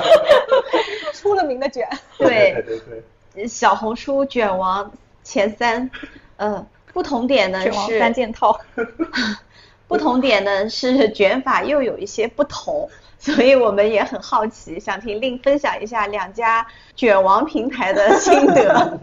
[1.14, 1.88] 出了名的卷。
[2.18, 2.80] 对对
[3.34, 3.48] 对。
[3.48, 4.92] 小红书卷王
[5.24, 5.90] 前三，
[6.38, 8.60] 呃，不同点呢是三件套。
[9.88, 12.90] 不同点呢是卷法又有一些不同。
[13.18, 19.00] 所以我们也很好奇，想听令分享一下两家卷王平台的心得。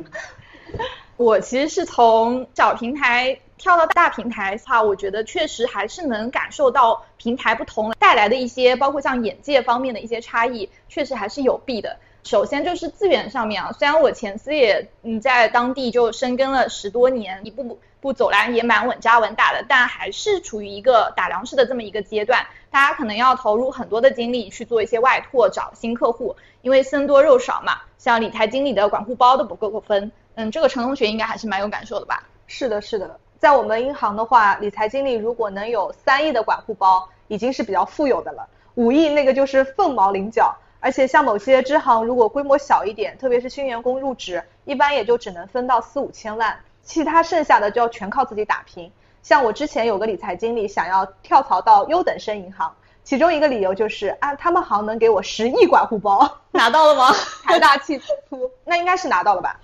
[1.16, 11.98] 我其实是从小平台跳到大平台的话，我觉得确实还是能感受到平台不同带来的一些，包括像眼界方面的一些差异，确实还是有弊的。
[12.24, 22.46] 首先就是资源上面啊，虽然我前司也嗯在当地就深耕了十多年，一步步走来也蛮稳扎稳打的，但还是处于一个打粮食的这么一个阶段。
[22.70, 27.82] 大家可能要投入很多的精力去做一些外拓，找新客户，因为僧多肉少嘛。
[27.98, 32.22] 像理财经理的管户包都不够分，嗯，这个陈同学应该还是蛮有感受的吧？
[32.46, 38.46] 是的，是的，在我们银行的话，理财经理如果能有三亿的管户包，已经是比较富有的了。
[38.74, 48.92] 五亿那个就是凤毛麟角，而且像某些支行如果规模小一点，特别是新员工入职，一般也就只能分到四五千万，其他剩下的就要全靠自己打拼。
[49.22, 52.70] 像我之前有个理财经理想要跳槽到优等生银行，
[53.04, 57.10] 其中一个理由就是啊，他们行能给我十亿管户包， 拿到了吗？
[57.46, 59.58] 财大气粗，那应该是拿到了吧？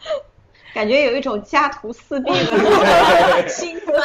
[0.76, 3.98] 感觉有一种家徒四壁的 心酸。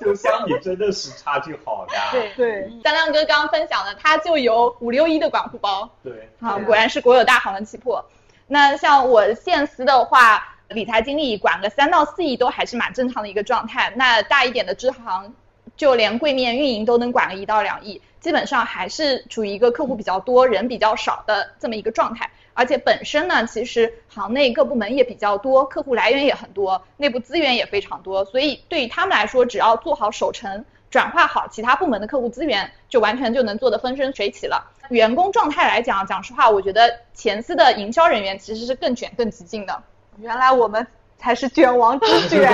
[0.00, 2.10] 就相比真的是差距好大。
[2.10, 5.88] 对对，三亮哥刚刚分享的，他就有五六亿的管户包。
[6.02, 8.04] 对，啊，果然是国有大行的气魄。
[8.48, 10.54] 那像我现司的话。
[10.70, 15.32] 理财经理管个三到四亿都还是蛮正常的一个状态，那大一点的支行，
[15.78, 22.30] 就连柜面运营都能管个一到两亿，基本上还是处于一个客户比较多、人比较少的这么一个状态。
[22.58, 34.72] 而且本身呢，其实行内各部门也比较多，客户来源也很多，内部资源也非常多，所以对于他们来说，只要做好守城，转化好其他部门的客户资源，就完全就能做得风生水起了。
[34.90, 39.80] 员工状态来讲，讲实话，我觉得前司的营销人员其实是更卷、更激进的。
[40.18, 40.84] 原来我们
[41.16, 42.52] 才是卷王之 卷，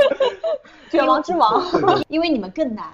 [0.90, 1.62] 卷王之王，
[2.08, 2.86] 因为你们更难。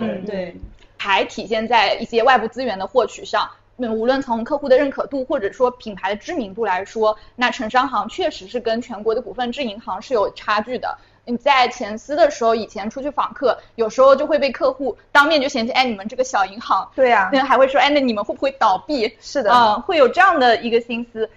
[0.00, 0.56] 嗯，对，
[0.98, 3.48] 还体现在一些外部资源的获取上。
[3.76, 10.96] 那无论从客户的认可度，或者说品牌的知名度来说，那城商行确实是跟全国的股份制银行是有差距的。
[11.26, 16.88] 你在前司的时候，以前出去访客，有时候就会被客户当面就嫌弃，哎，你们这个小银行。
[16.94, 17.30] 对呀。
[17.32, 19.16] 那还会说，哎，那你们会不会倒闭？
[19.20, 19.50] 是的。
[19.50, 21.28] 嗯，会有这样的一个心思。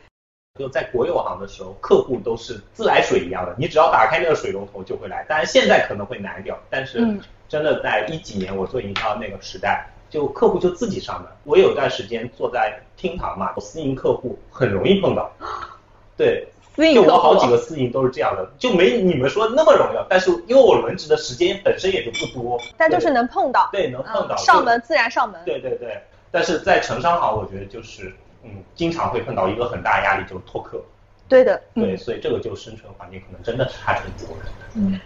[0.59, 5.25] 就在国有行的时候，客户都是自来水一样的，你只要打开那个水龙头就会来。
[5.29, 11.31] 当然现在可能会难一点，但是真的在一几年我做营销那个时代，就客户就自己上门。
[11.43, 15.31] 我有段时间坐在厅堂嘛，私营客户很容易碰到。
[16.17, 16.47] 对，
[16.93, 19.97] 就我好几个私营都是这样的，就没你们说那么容易。
[20.09, 23.69] 但是因为我轮值的时间本身也就不多，但就是能碰到。
[23.71, 24.35] 对，能碰到。
[24.37, 25.39] 上门自然上门。
[25.45, 28.13] 对对对，但是在城商行，我觉得就是。
[28.43, 30.79] 嗯，经常会碰到一个很大压力，就是拓客。
[31.27, 34.45] 对的，对，所以这个就生存环境可能真的差很多的。
[34.75, 34.97] 嗯，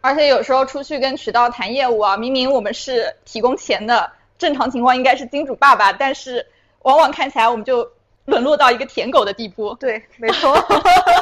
[0.00, 6.44] 而且有时候出去跟渠道谈业务啊，明明我们是提供钱的，正常情况应该是金主爸爸，但是
[6.82, 7.88] 往往看起来我们就
[8.24, 9.74] 沦落到一个舔狗的地步。
[9.74, 10.56] 对，没错。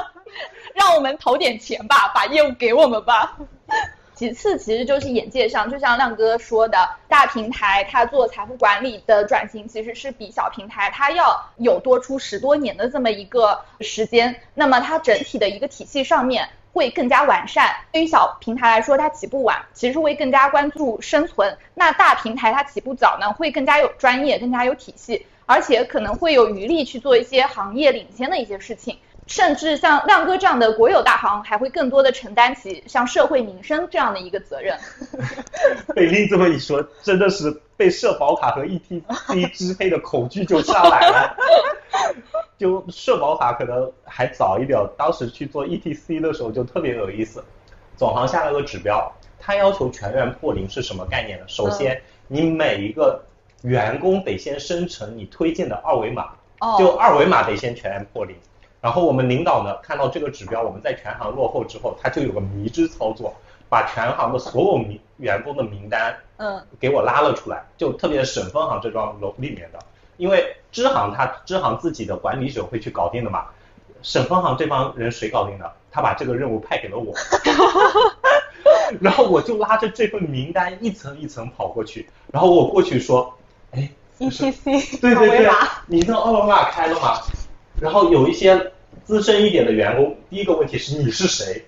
[0.73, 3.37] 让我们投点钱吧，把业务给我们吧。
[4.15, 14.41] 其次，其实就是眼界上，就像亮哥说的，大平台它做财富管理的转型，其实是比小平台它要有多出十多年的这么一个时间。
[14.55, 16.49] 那么它整体的一个体系上面
[16.79, 17.75] 会更加完善。
[17.91, 28.97] 对于小平台来说，它起步晚，其实会更加关注生存；那大平台它起步早呢，会更加有专业、更加有体系，而且可能会有余力去做一些行业领先的一些事情。
[29.29, 34.77] 甚至像亮哥这样的国有大行，还会更多的承担起像社会民生这样的一个责任。
[35.95, 39.03] 被令这么一说，真的是被社保卡和 ETC
[39.53, 41.37] 支配的恐惧就上来了。
[42.59, 47.45] 就社保卡可能还早一点，当时去做 ETC 的时候就特别有意思。
[47.97, 51.45] 总行下了个指标，他要求全员破零是什么概念呢？
[51.47, 53.23] 首先，你每一个
[53.63, 56.31] 员工得先生成你推荐的二维码，
[56.79, 58.35] 就二维码得先全员破零。
[58.81, 63.35] 然后我们领导呢看到这个指标我们在全行落后之后，他就有个迷之操作，
[63.69, 69.79] 把全行的所有名员工的名单，嗯，给我拉了出来，就特别省分行这幢楼里面的，
[70.17, 73.47] 因为支行他支行自己的管理者会去搞定的嘛，
[74.03, 75.73] 省分行这帮人谁搞定的？
[75.91, 77.15] 他把这个任务派给了我，
[79.01, 83.35] 然后我就拉着这份名单一层一层跑过去，然后我过去说，
[83.73, 85.51] 哎，E T C，对对对，
[85.87, 87.19] 你的奥马开了吗？
[87.81, 88.73] 然后有一些
[89.05, 91.65] 资深一点的员工，第一个问题是你是谁？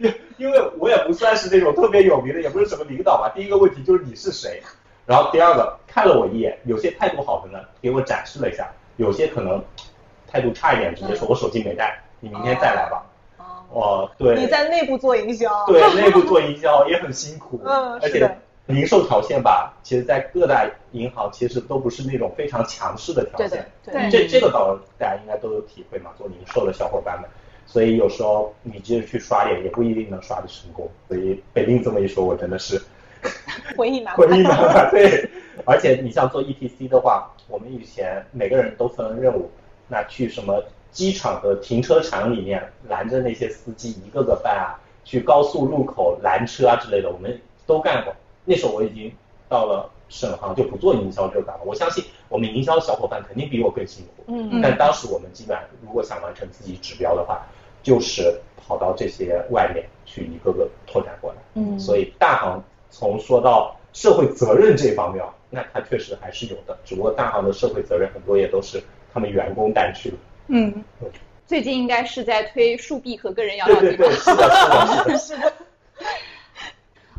[0.00, 3.32] 因 因为我也不算是那种特别有名的，也不是什么领导吧。
[3.34, 4.62] 第一个问题就是你是谁？
[5.06, 8.64] 然后第二个看了我一眼，有些态度好的呢，给我展示了一下；
[8.98, 9.62] 有些可能
[10.30, 13.04] 态度差一点，直接说我手机没带，你明天再来吧。
[13.70, 14.36] 哦，对。
[14.36, 15.66] 你在内部做营销。
[15.66, 17.60] 对，内部做营销也很辛苦。
[17.66, 23.66] 嗯，而且零售条线吧，其实，在各大银行其实都不是那种非常强势的条线。
[23.82, 24.10] 对对。
[24.10, 27.28] 这这个倒大家应该都有体会嘛，做零售的小伙伴们。
[27.66, 30.86] 所以有时候你即使去刷脸，也不一定能刷的成功。
[31.08, 32.80] 所以北令这么一说，我真的是
[33.74, 34.28] 回忆满满。
[34.28, 34.90] 回忆满满。
[34.90, 35.28] 对。
[35.64, 39.50] 而且你像做 ETC 的话，我们以前每个人都分任务，
[39.88, 48.14] 那去什么机场的停车场里面拦着那些司机一个个办啊，去高速路口拦车啊之类的，我们都干过。
[48.48, 49.12] 那时候我已经
[49.46, 51.64] 到了省行，就不做营销这个岗了。
[51.66, 54.24] 我相信我们营销小伙伴肯定比我更辛苦。
[54.28, 54.60] 嗯。
[54.62, 57.46] 但当时我们基本上如果想完成自己指标的话，
[57.82, 61.36] 就是跑到这些外面去一个个拓展过来。
[61.54, 61.78] 嗯。
[61.78, 66.78] 所以大行从说到社会责任这方面，那它确实还是有的。
[66.86, 68.82] 只不过大行的社会责任很多也都是
[69.12, 70.16] 他们员工担去了。
[70.46, 70.82] 嗯。
[71.46, 73.88] 最近应该是在推树币和个人养老金。
[73.88, 74.50] 对对对，是的，
[75.04, 75.52] 是的，是的。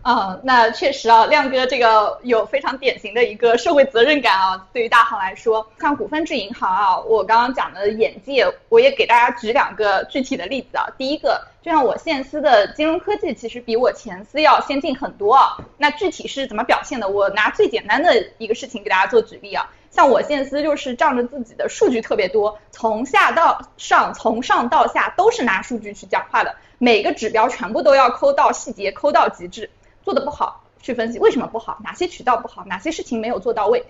[0.02, 4.68] 嗯，那确实啊，亮哥这个有非常典型的一个社会责任感啊。
[4.72, 10.88] 对于大行来说，像股份制银行啊，我刚刚讲的眼界，我也给大家举两个具体的例子啊。
[10.98, 15.58] 第一个，就像我现司的金融科技，其实比我前司要先进很多啊。
[15.78, 17.10] 那具体是怎么表现的？
[17.10, 19.70] 我拿最简单的一个事情给大家做举例啊。
[19.92, 29.70] 像我现司就是仗着自己的数据特别多，从下到上，从上到下都是拿数据去讲话的，每个指标全部都要抠到细节，抠到极致。
[30.04, 33.86] 做的不好，去分析为什么不好，哪些渠道不好，哪些事情没有做到位，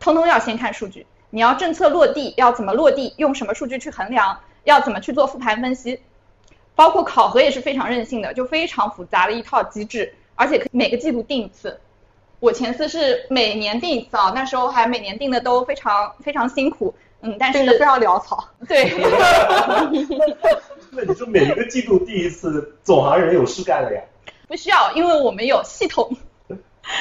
[0.00, 1.06] 通通要先看数据。
[1.30, 6.00] 你要政策落地，要怎么落地，用什么数据去衡量，要怎么去做复盘分析，
[6.74, 11.78] 包括考核也是非常任性的，就非常复杂的一套机制，而且每个季度定一次。
[12.38, 18.48] 我前次是每年定一次啊，那时候还每年定的都非常非常辛苦，嗯，但是非常潦草。
[18.68, 18.92] 对。
[20.92, 24.00] 那你说每一个季度定一次，总行人有事干了呀？
[24.46, 26.16] 不需要，因为我们有系统。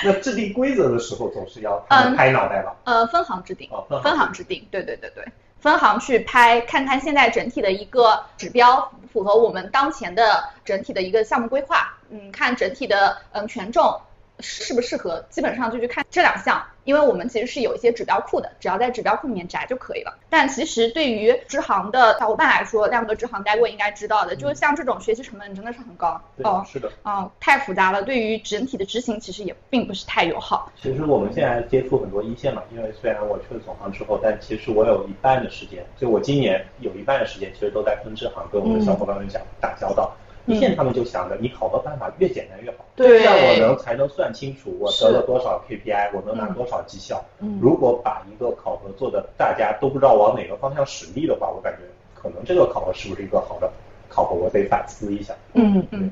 [0.03, 2.75] 那制定规则的时候总是要拍脑袋吧？
[2.85, 3.69] 呃，分行制定，
[4.01, 5.23] 分行制定，对对对对，
[5.59, 14.01] 分行去拍，看看现在整体的一个指标符合我们当前的整体的一个项目规划，嗯，看整体的嗯权重。
[14.39, 20.17] 适不适合，基本上就去看这两项，因为我们其实是有一些指标库的，只要在指标库里面摘就可以了。
[20.29, 26.21] 但其实对于支行的小伙伴来说，亮哥支行待过应该知道的，就是像这种学习成本真的是很高。
[26.43, 26.91] 哦，是的。
[27.05, 30.71] 嗯，太复杂了，对于整体的执行其实也并不是太友好。
[30.81, 40.13] 其实我们现在接触很多一线嘛，因为虽然我去了总行之后，但其实我有一半的时间，就我今年有一半的时间其实都在分支行跟我们的小伙伴们讲打交道。
[40.45, 47.23] 一线他们就想着你考核办法越简单越好，这样我能才能算清楚我得了多少 KPI，我能拿多少绩效。
[47.59, 51.79] 如果把一个考核做的大家都不知道往哪个方向使力的话，我感觉
[52.13, 53.71] 可能这个考核是不是一个好的
[54.07, 55.33] 考核，我得反思一下。
[55.53, 56.11] 嗯嗯。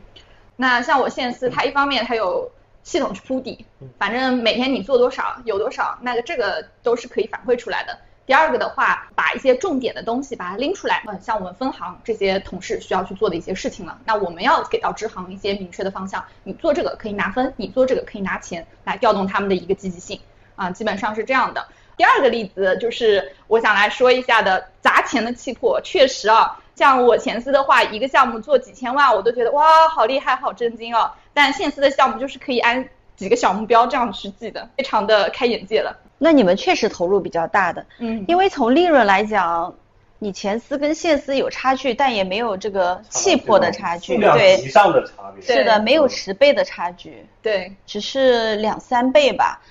[0.55, 2.51] 那像我现司，它一方面它有
[2.83, 3.65] 系统去铺底，
[3.97, 7.97] 反正每天你做多少有多少，那个这个都是可以反馈出来的。
[8.25, 20.21] 第二个的话，把一些重点的东西把它拎出来，嗯，像我们分行这些同事需要去做的一些事情了，那我们要给到支行一些明确的方向，你做这个可以拿分，你做这个可以拿钱，来调动他们的一个积极性，
[20.55, 21.67] 啊，基本上是这样的。
[21.97, 31.11] 第二个例子就是我想来说一下的砸钱的气魄，确实啊，像我前司的话，一个项目做几千万，我都觉得哇，好厉害，好震惊哦。
[31.33, 35.99] 但现司的项目就是可以按几个小目标这样去记的，非常的开眼界了。
[36.23, 39.75] 那你们确实投入比较大的，嗯，因为从利润来讲，
[40.19, 49.61] 你前司跟现司有差距，但也没有这个气魄的差距，对，级上的差别，是的，没有十倍的差距，对，只是两三倍吧，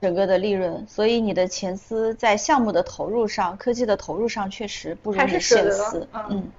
[0.00, 6.50] 整个的利润，所以你的前司在项目的投入上，科技的投入上确实不如你现司，嗯，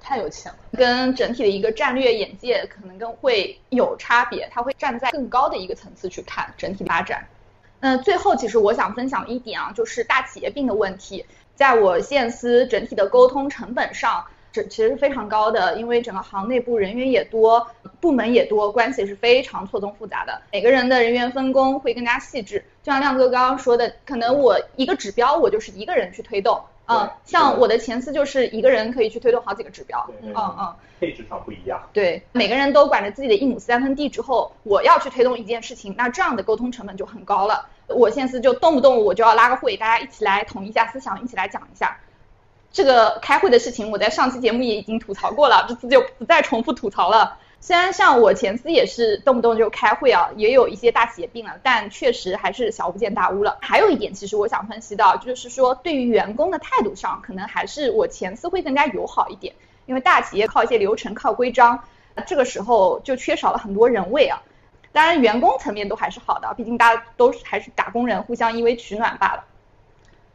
[0.00, 7.22] 太有钱了，跟整体的一个战略眼界可能跟会有差别，他会站在更高的一个层次去看整体发展。
[7.80, 11.24] 那，最后其实我想分享一点啊，就是大企业病的问题。
[11.54, 14.24] 在我现司整体的沟通成本上。
[14.50, 17.64] 这其实是非常高的，因为整个行内部人员也多，
[18.00, 20.40] 部门也多，关系是非常错综复杂的。
[20.50, 22.58] 每个人的人员分工会更加细致。
[22.82, 26.58] 就像亮哥刚刚说的，可能我一个指标我就是一个人去推动，
[26.88, 31.80] 嗯，像我的前司就是一个人可以去推动好几个指标，嗯嗯，配置上不一样。
[31.92, 37.68] 对，每个人都管着自己的一亩三分地之后，我要去推动一件事情，那这样的沟通成本就很高了。
[37.88, 41.98] 我现司就动不动我就要拉个会，大家一起来统一一下思想，一起来讲一下。
[42.70, 47.38] 这个开会的事情，我在上期节目也已经吐槽过了，这次就不再重复吐槽了。
[47.60, 53.58] 虽然像我前司也是动不动就开会啊，也有一些大企业病了，但确实还是小巫见大巫了。
[53.60, 59.54] 还有一点，其实我想分析到，就是说对于员工的态度上，可能还是我前司会更加友好一点。
[59.86, 61.82] 因为大企业靠一些流程、靠规章，
[62.26, 64.42] 这个时候就缺少了很多人味啊。
[64.92, 69.44] 当然，员工层面都还是好的，毕竟大家都还是打工人，互相依偎取暖罢了。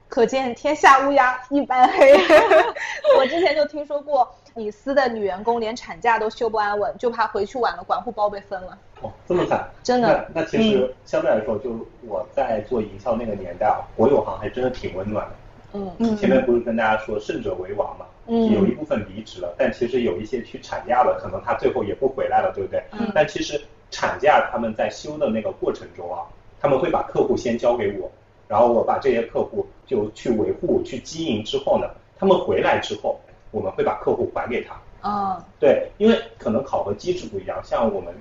[0.09, 2.13] 可见天下乌鸦一般黑。
[3.17, 8.77] 我之前就听说过，你司的女员工连产假都休不安稳，就怕回去晚了管护包被分了。
[9.01, 9.67] 哦，这么惨？
[9.83, 10.29] 真的？
[10.33, 11.71] 那那其实相对来说，就
[12.07, 15.31] 我在做营销那个年代啊，国有行还真的挺温暖的。
[15.73, 16.15] 嗯嗯。
[16.17, 18.05] 前面不是跟大家说胜者为王嘛？
[18.27, 18.51] 嗯。
[18.53, 22.83] 有一部分离职了，但其实有一些去产假了，可能他最后也不回来了，对不对？
[22.91, 23.11] 嗯。
[23.13, 26.21] 但其实产假他们在休的那个过程中啊，
[26.61, 28.11] 他们会把客户先交给我。
[28.47, 31.87] 然后我把这些客户就去维护、去经营之后呢，
[32.19, 33.19] 他们回来之后，
[33.53, 34.75] 我们会把客户还给他。
[35.05, 38.13] 嗯，对，因为可能考核机制不一样，像我们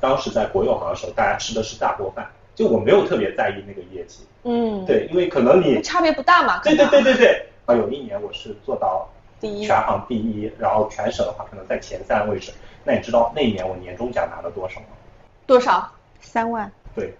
[0.00, 4.26] 当时在国有行的时候，大家吃的是大锅饭，就我没有特别在意那个业绩。
[4.44, 6.60] 嗯，对，因为可能你差别不大嘛。
[6.62, 7.46] 对对对对对。
[7.64, 9.08] 啊，有一年我是做到
[9.40, 12.52] 第一，全行第一，然后全省的话可能在前三位置。
[12.82, 14.86] 那你知道那一年我年终奖拿了多少吗？
[15.46, 15.88] 多少？
[16.20, 16.70] 三万。
[16.94, 17.14] 对。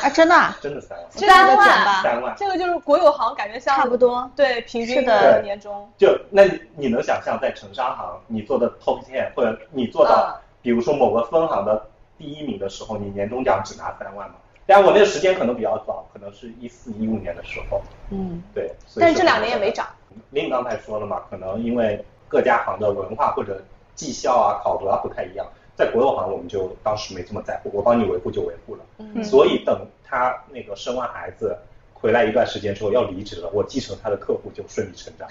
[0.00, 0.54] 啊，真的？
[0.60, 5.88] 真的三万，三万，三万，这个就是国有行，感觉像差不多，对，平均的年终。
[5.98, 6.44] 就那
[6.76, 11.86] 你能想象，在城商行，你做的 top ten，或者你做到，比如说某个分行的
[12.16, 14.36] 第一名的时候，你年终奖只拿三万吗？
[14.66, 17.80] 但我那个时间可能比较早，可能是一四一五年的时候。
[18.10, 18.70] 嗯，对。
[19.00, 19.86] 但是这两年也没涨。
[20.30, 23.62] 您刚才说了嘛，可能因为各家行的文化或者
[23.94, 25.46] 绩效啊、考核啊不太一样。
[25.78, 28.80] 在国有行，我们就当时没这么在乎，我帮你维护就维护了。
[28.98, 31.56] 嗯，所以等他那个生完孩子
[31.94, 35.28] 回来一段时间之后要离职了，我继承他的客户就顺理成章。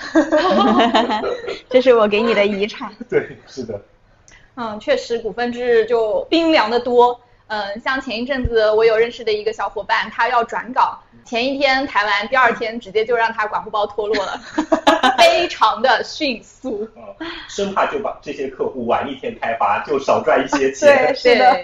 [1.69, 2.89] 这是我给你的遗产。
[3.09, 3.81] 对，是的。
[4.55, 7.19] 嗯，确实股份制就冰凉的多。
[7.47, 14.37] 嗯，像前一阵子我有认识的一个小伙伴，他要转岗，前一天谈完，第二天直接就让他管护包脱落了，
[15.17, 16.87] 非常的迅速。
[17.47, 21.13] 生怕就把这些客户晚一天开发，就少赚一些 钱。
[21.13, 21.57] 对，是的。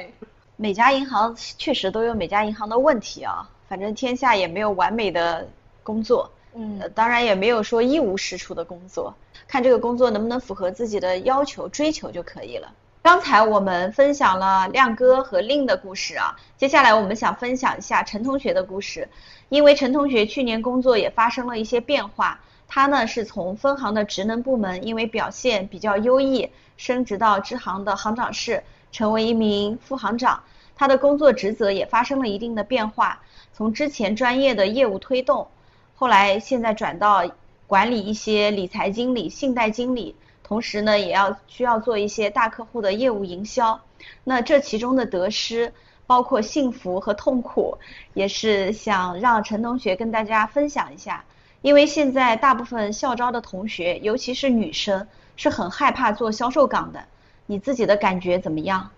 [0.55, 5.45] 每家银行确实都有每家银行的问题啊，反正天下也没有完美的
[5.81, 9.13] 工作，嗯，当然也没有说一无是处的工作，
[9.47, 12.71] 看这个工作能不能符合自己的要求追求就可以了。
[13.03, 19.09] 刚才我们分享了亮哥和令的故事啊，接下来我们想分享一下陈同学的故事。
[19.49, 30.41] 因为陈同学去年工作也发生了一些变化，他呢是从分行的职能部门，因为表现比较优异，升职到支行的行长室，成为一名副行长。
[30.73, 33.19] 他的工作职责也发生了一定的变化，
[33.51, 35.45] 从之前专业的业务推动，
[35.93, 37.21] 后来现在转到
[37.67, 40.15] 管理一些理财经理、信贷经理。
[40.43, 43.79] 同时呢，也要需要做一些大客户的业务营销。
[44.23, 45.73] 那这其中的得失，
[46.05, 47.77] 包括幸福和痛苦，
[48.13, 51.23] 也是想让陈同学跟大家分享一下。
[51.61, 57.01] 因为现在大部分校招的同学，尤其是女生，是很害怕做销售岗的。
[57.45, 58.89] 你自己的感觉怎么样？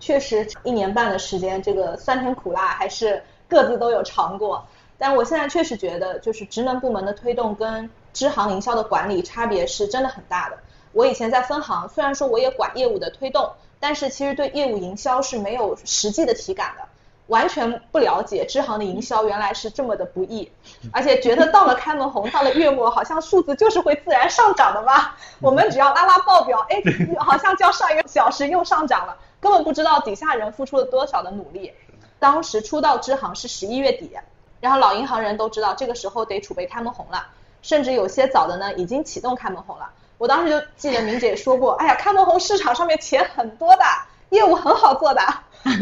[0.00, 4.66] 确实，一年半的时间，这个酸甜苦辣还是各自都有尝过。
[4.98, 10.58] 但我现在确实觉得，就是职能部门的推动跟支行营销的管理差别是真的很大的。
[10.92, 16.84] 我以前在分行，虽然说我也管业务的推动，但是其实对业务营销是没有实际的体感的，
[17.28, 20.50] 完全不了解支行的营销原来是这么的不易，
[20.92, 25.12] 而且觉得到了开门红，到了月末，好像数字就是会自然上涨的嘛。
[25.40, 26.82] 我们只要拉拉报表，哎，
[27.18, 31.72] 好像就要上一个小时又上涨了，根本不知道底下人付出了多少的努力。
[32.18, 34.10] 当时初到支行是十一月底，
[34.60, 37.28] 然后老银行人都知道这个时候得储备开门红了，
[37.62, 39.88] 甚至有些早的呢已经启动开门红了。
[40.20, 43.82] 我当时就记得明姐说过，哎呀，开门红市场上面钱很多的，
[44.28, 45.22] 业务很好做的。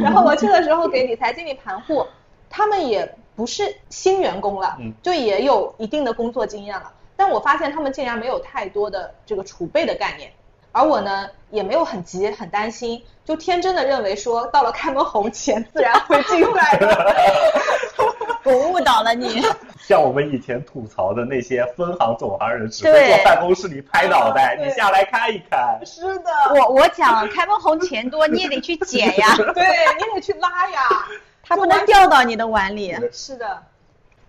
[0.01, 2.07] 然后我去的时候给理财经理盘户，
[2.49, 6.93] 他们也不是新员工了，就也有一定的工作经验了。
[7.16, 10.30] 但我发现他们竟然没有太多的这个储备的概念，
[10.70, 17.16] 而我呢也没有很急很担心，就天真的认为说到了开门红钱自然会进来的。
[18.49, 19.43] 我误导了你。
[19.81, 25.81] 像我们以前吐槽的那些分行总行人，只会坐办公室里拍脑袋，你下来看一看。
[25.85, 29.35] 是的，我我讲开门红钱多，你也得去捡呀。
[29.55, 29.65] 对，
[29.97, 30.81] 你得去拉呀，
[31.43, 32.95] 它不能掉到你的碗里。
[33.13, 33.63] 是的，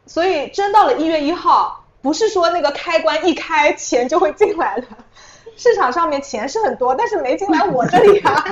[0.06, 4.84] 所以真到了一月一号，不是说那个开关一开，钱就会进来了。
[5.58, 8.46] 市场上面钱是很多，但是没进来我这里啊。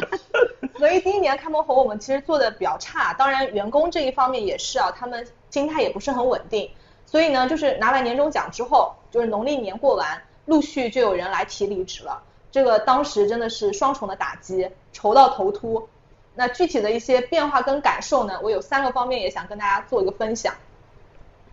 [0.78, 3.14] 所以第一年开门红，我们其实做的比较差。
[3.14, 5.26] 当然，员工这一方面也是啊，他们
[5.58, 6.70] 心态也不是很稳定。
[7.08, 12.22] 所以呢，就是拿完年终奖之后，就是农历年过完，陆续就有人来提离职了。
[12.52, 15.90] 这个当时真的是双重的打击，愁到头秃。
[16.36, 20.54] 那具体的一些变化跟感受呢，我有三个方面也想跟大家做一个分享。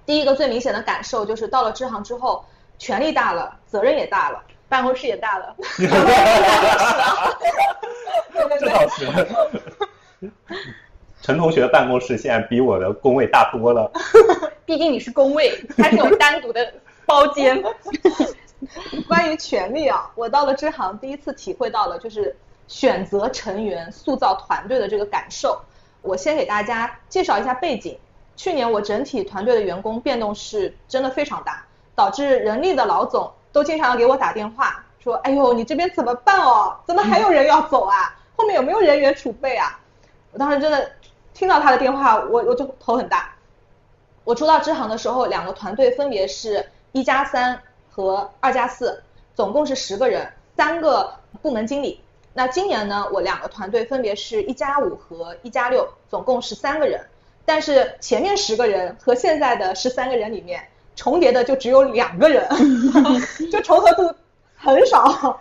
[0.04, 2.44] 第一个最明显的感受就是到了支行之后，
[2.78, 5.56] 权力大了，责任也大了，办公室也大了。
[8.60, 9.06] 这倒是。
[11.24, 13.90] 陈同学的办公室现在比我的工位大多了。
[14.66, 16.74] 毕竟你是工位，它是有单独的
[17.06, 17.64] 包间。
[19.08, 22.36] 关于权力啊，我到了支行第一次体会到了，就是
[22.68, 25.58] 选择成员、塑造团队的这个感受。
[26.02, 27.98] 我先给大家介绍一下背景。
[28.36, 31.64] 去年我整体团队的员工变动是真的非常大，
[31.94, 36.76] 导致人力的老总都经常要给我打电话说：“哎呦，你这边怎么办哦？
[36.86, 38.14] 怎么还有人要走啊？
[38.36, 39.80] 后面有没有人员储备啊？”
[40.32, 40.90] 我当时真的
[41.34, 43.34] 听到他的电话，我我就头很大。
[44.22, 47.60] 我初到支行的时候，两个团队分别是一加三
[47.90, 49.02] 和二加四，
[49.34, 51.12] 总共是十个人，三个
[51.42, 52.00] 部门经理。
[52.32, 57.00] 那今年呢，我两个团队分别是一加五和一加六，总共十三个人。
[57.44, 60.66] 但是前面十个人和现在的十三个人里面
[60.96, 62.48] 重叠的就只有两个人，
[63.52, 64.14] 就重合度
[64.56, 65.38] 很少。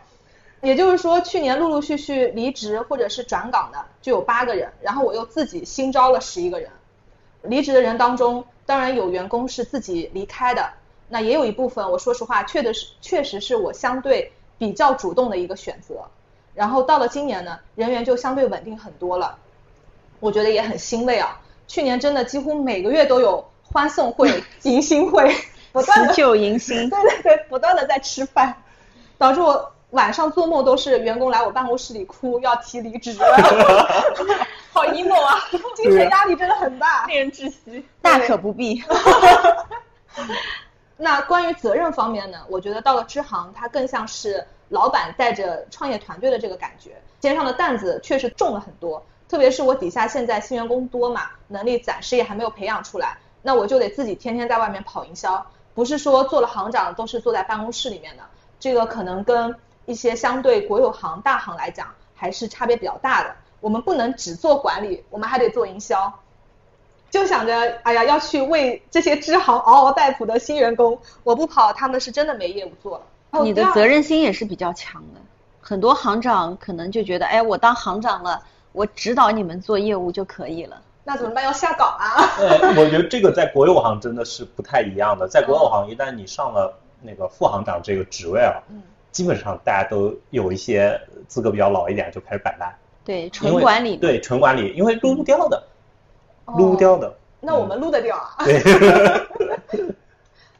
[0.63, 6.71] 也就是说，去年陆陆续续离职或者是转岗的就有八个人，然后我又自己新招了十一个人。
[7.43, 8.43] 离职的人当中。
[8.65, 10.69] 当然有员工是自己离开的，
[11.09, 15.95] 那也有一部分，我说实话，确的是确实是我相对比较主动的一个选择。
[16.55, 19.37] 然后到了今年呢，人员就相对稳定很多了，
[20.21, 21.41] 我觉得也很欣慰啊。
[21.67, 25.29] 去年真的几乎每个月都有欢送会、迎新会，
[25.73, 28.55] 不断的就迎新， 对对对，不断的在吃饭，
[29.17, 29.72] 导致我。
[29.93, 33.15] 晚上做梦都是员工来我办公室里哭，要提离职，
[34.73, 35.39] 好 emo 啊！
[35.75, 37.85] 精神压力真的很大，令人窒息。
[38.01, 38.83] 大可不必。
[40.97, 42.39] 那关于责任方面呢？
[42.49, 49.05] 我觉得到了支行，它更像是老板带着创业团队的这个感觉，肩上的担子确实重了很多。
[49.29, 58.23] 特别是我底下现在新员工多嘛，能力暂时也还没有培养出来，那我就得自己天天在外面跑营销，不是说做了行长都是坐在办公室里面的，
[58.59, 59.55] 这个可能跟。
[59.85, 63.35] 一些相对国有行、大行来讲，还是差别比较大的。
[63.59, 66.13] 我们不能只做管理，我们还得做营销。
[67.09, 67.53] 就想着，
[67.83, 73.41] 哎呀，要去为这些支行嗷嗷待哺的新员工，我不跑，他们是真的没业务做了。
[73.43, 75.21] 你的责任心也是比较强的。
[75.61, 80.81] 很多行长可能就觉得，哎，我当行长了，我指导你们做业务就可以了。
[81.03, 81.43] 那怎么办？
[81.43, 82.15] 要下岗啊？
[82.77, 85.27] 我觉得这个在国有行真的是不太一样的。
[85.27, 88.61] 在国有行，一旦你上了那个副行长这个职位啊。
[89.13, 92.75] 基本上大家都有一些资格比较老一点，就开始摆烂。
[93.05, 93.95] 对，纯管理。
[93.95, 95.63] 对，纯管理，因为撸不掉的，
[96.57, 97.15] 撸不掉的。
[97.39, 98.35] 那我们撸得掉啊。
[98.43, 98.61] 对。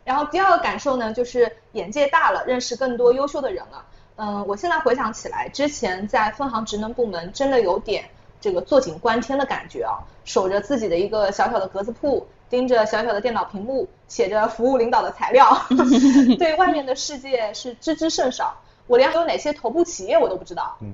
[0.06, 3.86] 然后第二个感受呢，就是眼界大了，认识更多优秀的人了。
[4.18, 8.04] 嗯，我现在回想起来，之前在分行职能部门，真的有点
[8.40, 12.28] 这个坐井观天的感觉啊，守着自己的一个小小的格子铺。
[12.50, 15.58] 盯着小小的电脑屏幕，写着服务领导的材料，
[16.38, 18.56] 对外面的世界是知之甚少。
[18.86, 20.76] 我连有哪些头部企业我都不知道。
[20.82, 20.94] 嗯，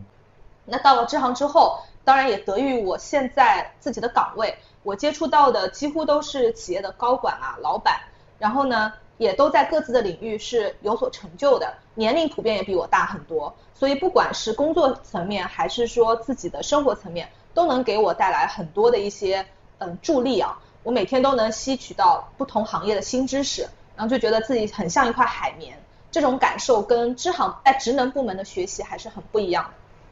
[0.66, 8.00] 那到了支行之后，当然也得益于我现在自己的岗位，我接触到的几乎都是企业的高管啊、老板，
[8.38, 19.45] 然后呢，也都在各自的领域是有所成就的，年龄普遍也比我大很多，所以不管是工作层面还是说自己的生活层面，都能给我带来很多的一些
[19.80, 20.58] 嗯助力啊。
[20.84, 23.64] 我每天都能吸取到不同行业的新知识，
[23.96, 25.78] 然后就觉得自己很像一块海绵，
[26.10, 29.72] 这种感受跟支行在职能部门的学习还是很不一样的。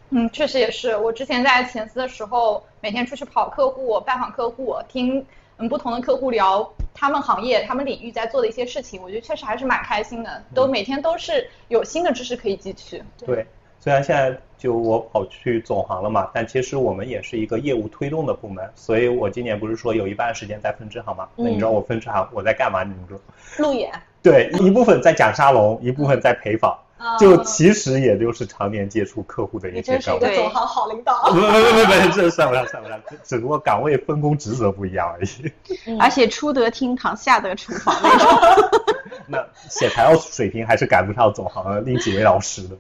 [0.09, 0.95] 嗯，确实也是。
[0.95, 5.25] 我之前在前司的时候，每天出去跑客户、拜访客户，听
[5.57, 10.43] 嗯不同的客户聊他们行业、他们领域在做的一些事情，我觉得确实还是蛮开心的。
[10.53, 13.03] 都每天都是有新的知识可以汲取。
[13.25, 13.45] 对。
[13.87, 21.25] 虽然现在就我跑去总行了嘛，但其实我们也是一个业务推动的部门，所以我今年不是说有一半时间在分支行嘛？
[21.37, 22.83] 那你知道我分支行我在干嘛？
[22.83, 23.17] 你们说？
[23.59, 23.89] 路演。
[24.21, 26.77] 对，一部分在讲沙龙，一部分在陪访。
[27.17, 30.35] 就其实也就是常年接触客户的一些岗位。
[30.35, 31.29] 总行好领导。
[31.29, 35.97] 不不不不，这算不上算不上，只不过岗位分工职责不一样而已。
[35.97, 38.69] 而且出得厅堂，下得厨房那种。
[39.27, 42.75] 那写材料水平还是赶不上总行的另几位老师的。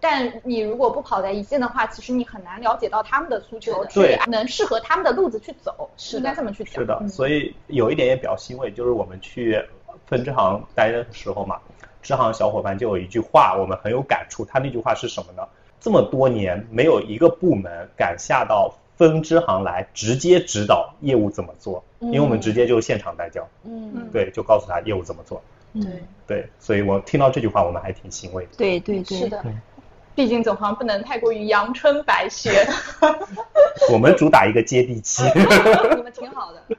[0.00, 6.74] 但你如果不跑在一线的话，其实你很难了解到他们的诉求，对，能适合他们的路子去走，应该这么去讲。
[6.74, 9.62] 是的，所以有一点也比较欣慰，就是我们去
[10.06, 11.58] 分支行待的时候嘛，
[12.02, 14.44] 支行小伙伴就有一句话，我们很有感触。
[14.44, 15.46] 他那句话是什么呢？
[15.80, 25.42] 这么多年没有一个部门敢下到分支行来直接指导业务怎么做，因为我们直接就现场带教，嗯，对，就告诉他业务怎么做，
[25.72, 25.84] 对
[26.26, 28.50] 对，所以我听到这句话，我们还挺欣慰的。
[28.58, 29.42] 对对对，是的。
[30.14, 32.66] 毕竟总行不能太过于阳春白雪。
[33.92, 35.22] 我们主打一个接地气。
[35.96, 36.76] 你们挺好的。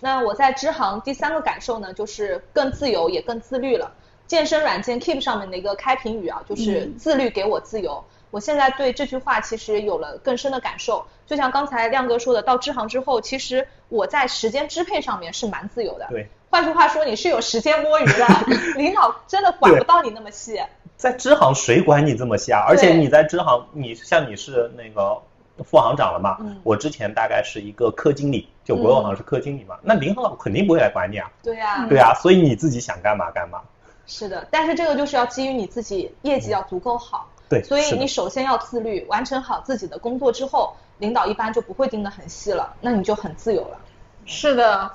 [0.00, 3.92] 那我在支行第三个感受呢，就是更自由也更自律了。
[4.26, 8.02] 健身软件 Keep 上面的一个开屏语啊，就是自律给我自由。
[8.30, 11.04] 我现在对这句话其实有了更深的感受。
[11.26, 16.06] 就像刚才亮哥说的，到支行之后，其实我在时间支配上面是蛮自由的。
[16.08, 16.28] 对。
[16.48, 18.26] 换句话说，你是有时间摸鱼的，
[18.76, 20.60] 领导真的管不到你那么细。
[21.00, 22.62] 在支行谁管你这么细啊？
[22.68, 25.16] 而且你在支行，你像你是那个
[25.64, 26.36] 副行长了嘛？
[26.62, 29.78] 我之前大概是一个科经理，就国有行是科经理嘛。
[29.80, 31.30] 那领导肯定不会来管你啊。
[31.42, 31.86] 对呀。
[31.88, 33.62] 对啊，所以你自己想干嘛干嘛。
[34.06, 37.26] 是的，但是这个就是要基于你自己业绩要足够好。
[37.48, 37.62] 对。
[37.62, 43.78] 所以你首先要自律，完成好自己的工作之后，领导一般就不会盯得很细了，那你就很自由了。
[44.26, 44.90] 是的。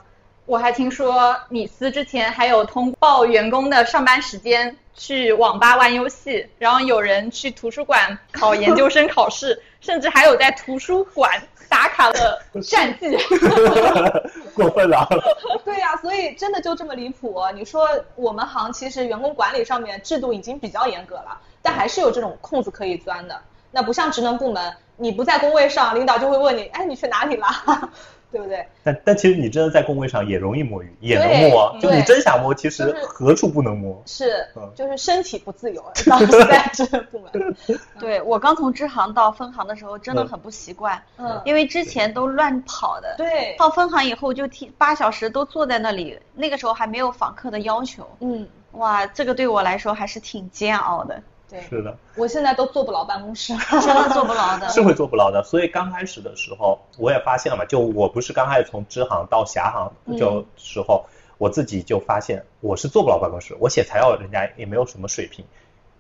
[0.45, 13.17] 我还听说米斯之前还有通报员工的上班时间去网吧玩游戏，然后有人去图书馆考研究生考试， 甚至还有在图书馆打卡的战绩。
[14.53, 15.07] 过分了。
[15.65, 17.41] 对呀，所以真的就这么离谱。
[17.55, 23.41] 你说我们行其实员工管理上面制度已经比较严格了，但还是有这种空子可以钻的。
[23.71, 27.47] 那不像职能部门，你不在工位上，领导就会问你，哎，你去哪里了？
[28.31, 28.65] 对不对？
[28.83, 31.77] 但但其实你真的在工位上也容易摸鱼，也能摸。
[31.81, 34.01] 就你真想摸，其实何处不能摸？
[34.05, 34.45] 是，
[34.75, 35.83] 就是身体不自由。
[36.05, 37.55] 当时在这部门，
[37.99, 41.01] 对我刚从支行到分行的时候，真的很不习惯。
[41.17, 41.41] 嗯。
[41.45, 43.15] 因为之前都乱跑的。
[43.17, 43.55] 对。
[43.57, 48.07] 到分行以后就听八小时都坐在那里，那个时候还没有访客的要求。
[48.19, 48.47] 嗯。
[48.73, 51.21] 哇，这个对我来说还是挺煎熬的。
[51.49, 55.43] 对，是的，我现在都坐不牢办公室， 真的坐不牢的，是会坐不牢的。
[55.43, 61.05] 所以刚开始的时候，我也发现了嘛，就我不是刚开始从支行到辖行就时候，
[61.37, 65.45] 我自己就发现我是坐不牢办公室，我写材料人家也没有什么水平，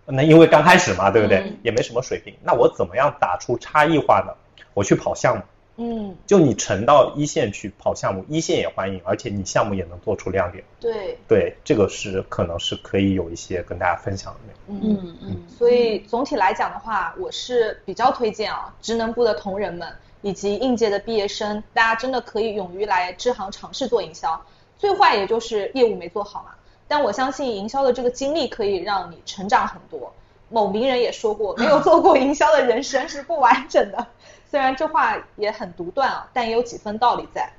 [0.05, 1.53] 那因为刚开始嘛，对不对？
[1.61, 4.33] 也没什么水平，那我怎么样打出差异化呢？
[4.73, 5.43] 我去跑项目。
[5.77, 10.63] 嗯，就你沉到一线去跑项目，一线也欢迎，而且你项目也能做出亮点。
[10.79, 14.39] 对，对，这个是可能是可以有一些跟大家分享的。
[14.67, 15.43] 嗯嗯。
[15.49, 19.87] 所以总体来讲的话，我是比较推荐啊，职能部的同仁们
[20.21, 24.41] 以及应届的毕业生，大家真的可以勇于来支行尝试做营销。
[24.77, 26.51] 最坏也就是业务没做好嘛，
[26.87, 30.13] 但我相信营销的这个经历可以让你成长很多。
[30.49, 34.07] 某名人也说过，没有做过营销的人生是不完整的。
[34.49, 37.51] 虽然这话也很独断啊，但也有几分道理在。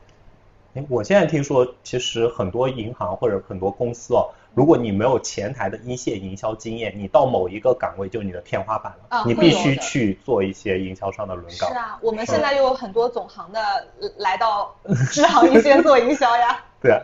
[0.75, 11.71] 哎，我现在听说，其实很多银行或者很多公司哦，如果你没有前台的一线营销经验，你到某一个岗位就是你的天花板了，你必须去做一些营销上的轮岗。
[11.71, 13.61] 是啊，我们现在又有很多总行的
[14.19, 14.75] 来到
[15.11, 16.63] 支行一线做营销呀。
[16.81, 17.01] 对啊，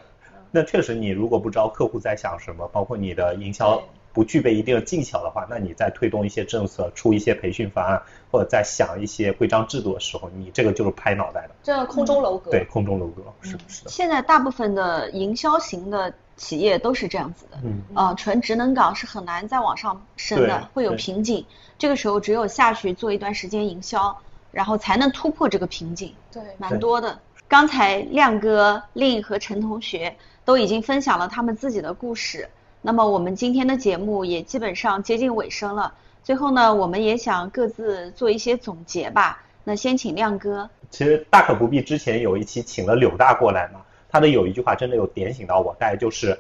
[0.51, 3.83] 那确实，你如果不知道客户在想什么，包括你的营销。
[4.13, 12.51] 不具备一定的技巧的话，那你在推动一些政策、出一些培训方案，或者在想一些规章制度的时候，你这个就是拍脑袋的，这空中楼阁。
[12.51, 13.91] 对，空中楼阁，是的，是的。
[13.91, 21.45] 现在大部分的营销型的企业都是这样子的，嗯，啊，纯职能岗是很难再往上升的，会有瓶颈。
[21.79, 24.17] 这个时候只有下去做一段时间营销，
[24.51, 26.15] 然后才能突破这个瓶颈。
[26.31, 27.19] 对，蛮多的。
[27.49, 32.49] 刚才亮哥、令和陈同学都已经分享了他们自己的故事。
[32.85, 35.95] 那么我们今天的节目也基本上接近尾声了。
[36.25, 39.41] 最后呢，我们也想各自做一些总结吧。
[39.65, 40.69] 那先请亮哥。
[40.91, 46.37] 其实大可不必，之前有一期请了柳大过来嘛，他的有一句话真的有点醒到我，大概就是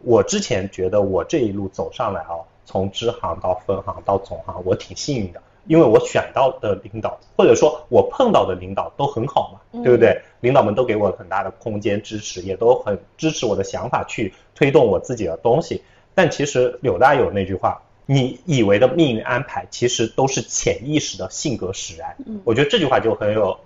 [0.00, 2.36] 我之前觉得我这一路走上来啊，
[2.66, 5.42] 从支行到分行到总行，我挺幸运的。
[5.68, 10.20] 因为我选到的领导，或者说我碰到的领导都很好嘛，对不对？
[10.40, 15.82] 领导们都给我很大的空间支持，也都很支持我的想法去推动我自己的东西。
[16.14, 22.16] 但其实柳大有那句话，你以为的命运安排，其实都是潜意识的性格使然。
[22.26, 23.56] 嗯我觉得这句话就很有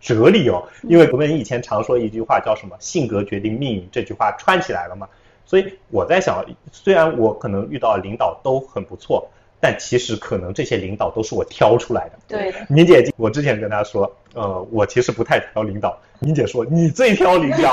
[0.00, 5.08] 哲理哦，因为我们以前常说一句话叫什么“性格决定命运”，这句话串起来了嘛。
[5.44, 9.28] 所以我在想，虽然我可能遇到领导都很不错，
[9.64, 12.18] 但其实可能这些领导都是我挑出来的。
[12.26, 15.96] 对，明姐，我之前跟她说，呃，我其实不太挑领导。
[16.18, 17.72] 明姐说你最挑领导，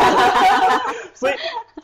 [1.16, 1.34] 所以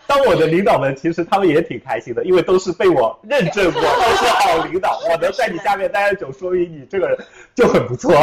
[0.06, 5.00] 当我的领导们其实他们也挺开心的，因为都是被我认证过，都是好领导。
[5.10, 7.18] 我能在你下面待久，说明你这个人
[7.56, 8.14] 就很不错。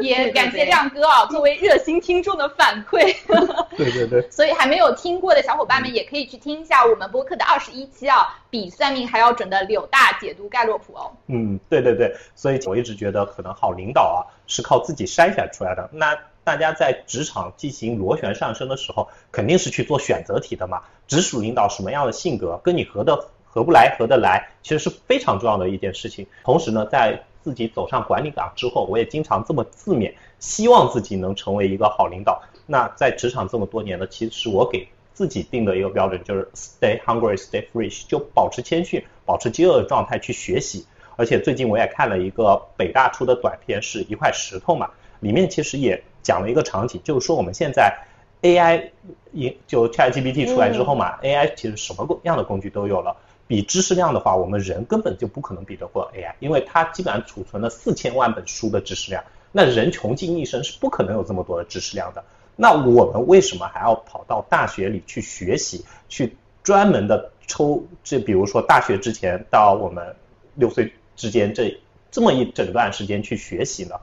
[0.00, 3.14] 也感谢亮哥啊，作为热心听众的反馈。
[3.76, 4.30] 对对对。
[4.30, 11.12] 所以还没有听过的小伙伴们，也可以去听一下我们播客的二十一期啊，比算命还要准的柳大解读盖洛普哦。
[11.26, 12.14] 嗯，对对对。
[12.34, 15.88] 所以我一直觉得，可能好领导啊，是靠自己筛选出来的。
[15.92, 20.82] 那大家在职场进行螺旋上升的时候，肯定是去做选择题的嘛。
[21.08, 26.26] 直属领导什么样的性格，跟你合的合不来，合得来，其实是非常重要的一件事情。
[26.44, 32.42] 同时呢，在自己走上管理岗之后，我也经常这么自勉，希望自己能成为一个好领导。
[32.66, 40.84] 那在职场这么多年呢，其实我给自己定的一个标准就是 stay hungry, stay fresh，就保持谦逊，保持饥饿的状态去学习。
[41.14, 44.90] 而且最近我也看了一个北大出的短片，是一块石头嘛，
[45.20, 47.96] 里面其实也讲了一个场景，就是说我们现在
[48.42, 48.90] AI
[49.30, 53.16] 一就 ChatGPT 出来之后嘛，AI 其实什么样的工具都有了。
[53.46, 59.22] 比知识量的话，我们人根本就不可能比得过 AI，因为它基本上储存了四千万本书的知识量。
[59.52, 62.22] 那人穷尽一生是不可能有这么多的知识量的。
[62.56, 67.82] 那我们为什么还要跑到大学里去学习，去专门的抽？
[68.02, 70.14] 这比如说大学之前到我们
[70.56, 71.78] 六岁之间这
[72.10, 73.94] 这么一整段时间去学习呢？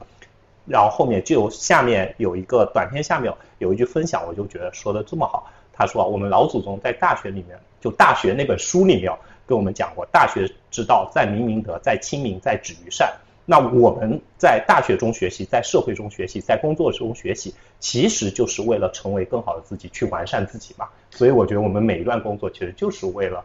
[0.66, 5.52] 然后后面就下面有一个短片，下面有一句分享，我就觉得说的这么好。
[5.72, 9.12] 他说我们老祖宗在大学里面，就大学那本书里面。
[9.46, 13.12] 跟我们讲过，大学之道在明明德，在亲民，在止于善。
[13.46, 20.88] 那我们在大学中学习，在社会中学习，在工作中学习，其实就是为了成为更好的自己，去完善自己嘛。
[21.10, 23.44] 所以我觉得我们每一段工作其实就是为了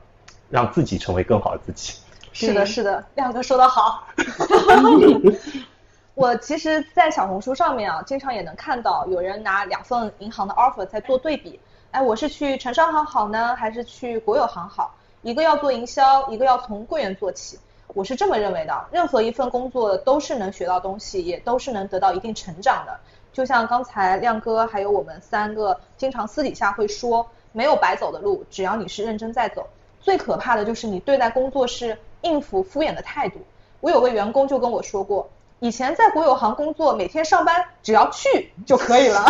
[0.49, 1.99] 让自己成为更好的自己。
[2.31, 4.07] 是的，是的，亮哥说的好。
[6.15, 11.59] 我其实，在小红书上面啊，经常也能看到有人拿两份银行的 offer 在做对比。
[11.91, 14.95] 哎，我是去城商行好呢，还是去国有行好？
[15.21, 18.85] 一个要做营销，一个要从柜员做起，我是这么认为的。
[18.89, 22.97] 任何一份工作都是能学到东西，也都是能得到一定成长的。
[23.33, 29.67] 就像刚才亮哥还有我们三个经常私底下会说，没有白走的路，只要你是认真在走。
[29.99, 33.39] 最可怕的就是你对待工作是应付敷衍的态度。
[33.81, 39.25] 我有个员工就跟我说过，以前在国有行工作，每天上班只要去就可以了，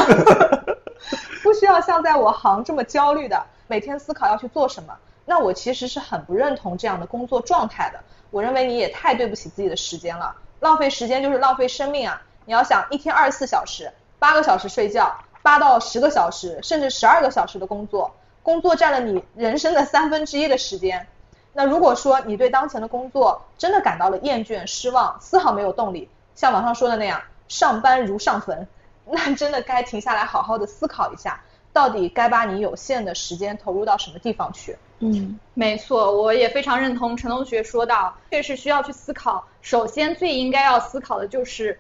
[1.41, 4.95] 不需要像在我行这么焦虑的，每天思考要去做什么。
[5.29, 7.99] 那我其实是很不认同这样的工作状态的。
[8.31, 12.19] 我认为你也太对不起自己的时间了，浪费时间就是浪费生命啊！
[12.45, 21.05] 你要想一天二十四小时，八个小时睡觉，八到十个小时，甚至十二个小时的工作，工作占了你人生的三分之一的时间。
[21.53, 28.67] 那如果说你对当前的工作真的感到了厌倦、失望，丝毫没有动力，像网上说的那样，上班如上坟，
[29.05, 31.39] 那真的该停下来好好的思考一下。
[31.79, 34.75] 到底该把你有限的时间投入到什么地方去？
[34.99, 39.47] 嗯，没错，我也非常认同陈同学说到，确实需要去思考。
[39.61, 41.79] 首先，最应该要思考的就是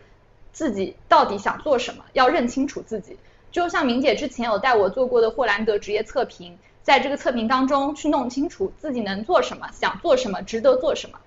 [0.53, 3.17] 自己到底想做什么，要认清楚自己。
[3.51, 11.19] 就像明姐之前有带我做过的霍兰德职业测评，在这个测评当中去弄清楚自己能做什么，想做什么，值得做什么。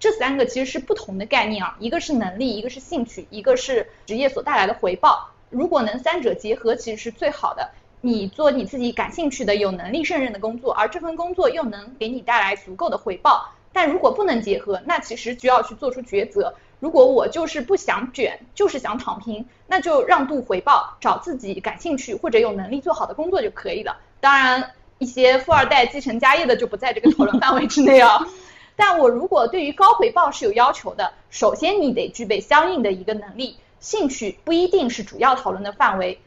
[0.00, 5.30] 这三个其实是不同的概念啊，一个是能力，一个是兴趣，一个是职业所带来的回报。
[5.48, 7.70] 如果能三者结合，其实是最好的。
[8.00, 13.48] 你做你自己感兴趣的、有能力胜任的工作，而这份工作又能给你带来足够的回报。
[13.72, 16.54] 但如果不能结合，那其实就要去做出抉择。
[16.78, 23.96] 如果我就是不想卷，就是想躺平，那就让渡回报，找自己感兴趣或者有能力做好的工作就可以了。
[24.20, 28.26] 当然，一些富二代继承家业的就不在这个讨论范围之内啊。
[28.76, 36.20] 但我如果对于高回报是有要求的，首先你得具备相应的一个能力，兴趣不一定是主要讨论的范围。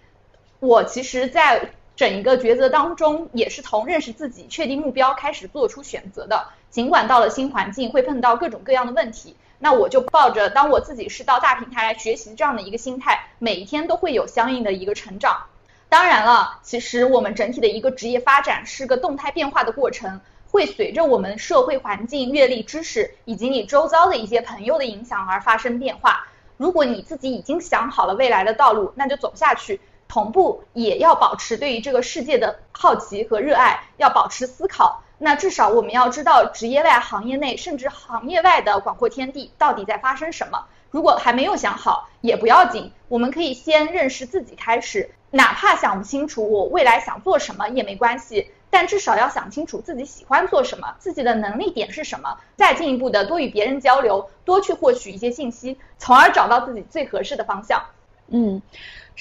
[0.60, 6.48] 我其实，在整一个抉择当中，也是从认识自己、确定目标开始做出选择的。
[6.70, 15.46] 尽管到了新环境会碰到各种各样的问题，那我就抱着当我自己是到大平台来学习这样的一个心态，每一天都会有相应的一个成长。
[15.88, 20.20] 当然了，其实我们整体的一个职业发展是个动态变化的过程，
[20.52, 26.28] 会随着我们社会环境、阅历、知识以及你周遭的一些朋友的影响而发生变化。
[26.58, 29.80] 如果你自己已经想好了未来的道路，那就走下去。
[30.10, 35.04] 同步也要保持对于这个世界的好奇和热爱，要保持思考。
[35.20, 40.66] 那至少我们要知道职业外、行业内甚至行业外的广阔天地到底在发生什么。
[40.90, 45.12] 如果还没有想好也不要紧，我们可以先认识自己开始。
[45.30, 57.84] 哪怕想不清楚我未来想做什么也没关系，但至少要想清楚自己喜欢做什么，自己的能力点是什么，再进一步的多与别人交流，多去获取一些信息，从而找到自己最合适的方向。
[58.32, 58.62] 嗯，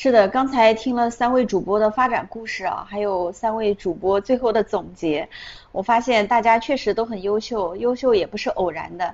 [0.00, 5.28] 是的，刚才听了三位主播的发展故事啊，还有三位主播最后的总结，
[5.72, 9.12] 我发现大家确实都很优秀，优秀也不是偶然的。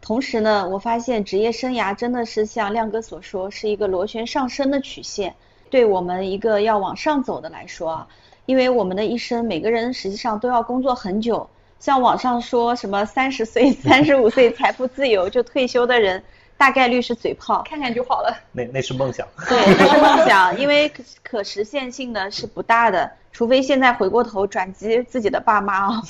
[0.00, 5.34] 同时呢，我发现职业生涯真的是像亮哥所说，是一个螺旋上升的曲线。
[5.70, 8.08] 对我们一个要往上走的来说啊，
[8.46, 11.50] 因为我们的一生每个人实际上都要工作很久。
[11.80, 16.22] 像网上说什么三十岁、三十五岁财富自由就退休的人，
[16.62, 18.32] 大概率是嘴炮，看看就好了。
[18.52, 19.26] 那那是梦想。
[19.50, 20.88] 对，那是梦想，因为
[21.20, 26.02] 可实现性的是不大的，除非现在回过头转机自己的爸妈啊。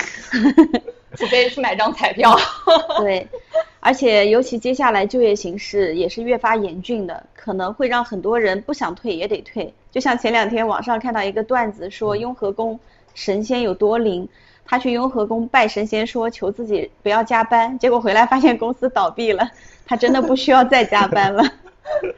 [1.17, 2.37] 除非去买张彩票。
[3.01, 3.27] 对，
[3.81, 9.73] 而且尤其接下来就业形势也是越发严峻的，可能会让很多人不想退也得退。
[9.91, 12.79] 就像前两天网上看到一个段子，说雍和宫
[13.15, 14.29] 神仙有多灵，
[14.67, 19.51] 他去雍和宫拜神仙说求自己不要加班，结果回来发现公司倒闭了，
[19.87, 21.45] 他真的不需要再加班了。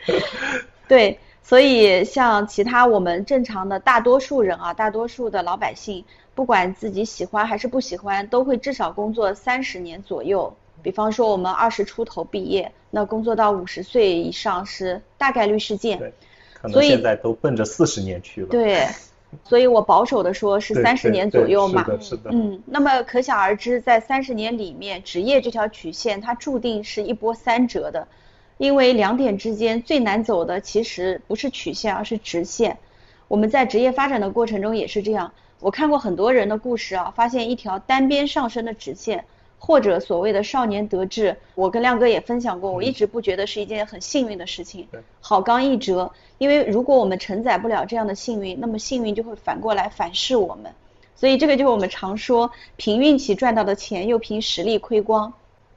[0.88, 6.04] 对，所以像其他我们正常的大多数人啊，大多数的老百姓。
[6.36, 10.52] 不管自己喜欢还是不喜欢，都会至少工作三十年左右。
[10.82, 15.96] 比方说，我们二十出头毕业，那工作到五十岁以上是大概率事件。
[15.96, 16.12] 对，
[16.60, 18.48] 可能现在都奔着四十年去了。
[18.48, 18.84] 对，
[19.42, 21.84] 所以我保守的说是三十年左右嘛。
[21.84, 22.30] 是的，是的。
[22.32, 28.06] 嗯，那么可想而知，在三十年里面，职业这条曲线它注定是一波三折的，
[28.58, 32.76] 因为两点之间最难走的其实不是曲线，而是直线。
[33.26, 35.32] 我们在职业发展的过程中也是这样。
[35.60, 39.24] 我看过很多人的故事啊，发现一条单边上升的直线，
[39.64, 41.34] 或者所谓的少年得志。
[41.54, 44.86] 我跟亮哥也分享过，我一直不觉得是一件很幸运的事情。
[45.22, 50.70] 好钢一折，因为如果我们承载不了这样的幸运，那么幸运就会反过来反噬我们。
[51.16, 55.32] 所以这个就是我们常说，凭运气赚到的钱，又凭实力亏光。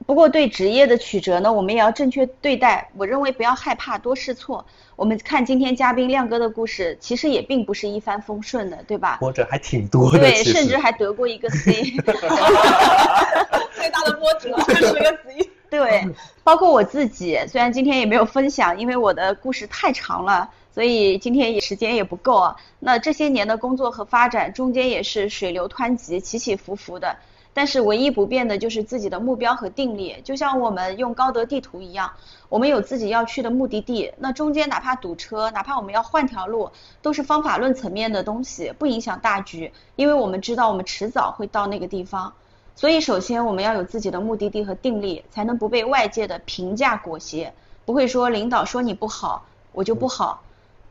[0.06, 2.90] 不过对职业的曲折呢，我们也要正确对待。
[2.98, 4.66] 我认为不要害怕，多试错。
[4.96, 9.18] 我们看今天嘉宾亮哥的故事，其实也并不是一帆风顺的，对吧？
[9.20, 11.84] 波折还挺多的，对，甚至还得过一个 C。
[13.78, 15.50] 最大的波折是个 C。
[15.70, 16.08] 对，
[16.44, 22.56] 包括我自己，虽然今天也没有分享，因为我的故事太长了，所以今天也时间也不够啊。
[22.80, 27.16] 那这些年的工作和发展，中间也是水流湍急，起起伏伏的。
[27.54, 32.10] 但是唯一不变的就是自己的目标和定力，就像我们用高德地图一样，
[32.48, 36.70] 我们有自己要去的目的地，那中间哪怕堵车，哪怕我们要换条路，
[37.02, 42.32] 都是方法论层面的东西，不影响大局，因为我们知道我们迟早会到那个地方。
[42.78, 47.52] 所以首先我们要有自己的目的地和定力，才能不被外界的评价裹挟，
[47.84, 50.42] 不会说领导说你不好，我就不好，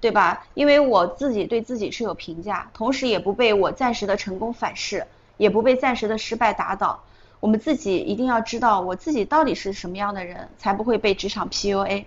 [0.01, 0.45] 对吧？
[0.53, 5.07] 因为我自己对自己是有评价，同时也不被我暂时的成功反噬。
[5.39, 6.99] 也不被暂时的失败打倒，
[7.41, 12.07] 我们自己一定要知道我自己到底是什么样的人，才不会被职场 PUA。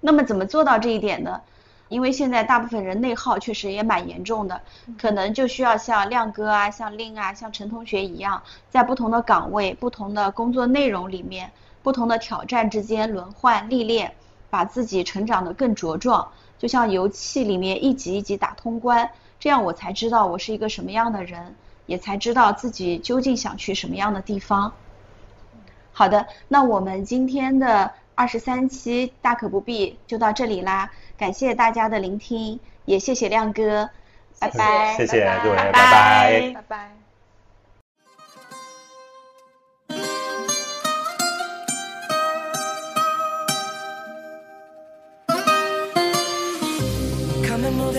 [0.00, 1.42] 那么怎么做到这一点呢？
[1.90, 4.58] 因为现在大部分人内耗确实也蛮严重的，
[4.98, 14.14] 可能就需要像亮哥啊、像令啊、像陈同学一样，在不同的岗位、不同的工作内容里面、不同的挑战之间轮换历练，
[14.48, 16.26] 把自己成长得更茁壮，
[16.58, 21.54] 就像游戏里面一级一级打通关，这样我才知道我是一个什么样的人。
[21.86, 24.72] 也才知道自己究竟想去什么样的地方。
[25.92, 30.88] 好的，那我们今天的二十三期大可不必就到这里啦，
[31.20, 33.90] 感谢大家的聆听，也谢谢亮哥，
[34.38, 36.90] 拜拜，谢谢各位，拜拜，拜拜
[47.46, 47.90] come and move。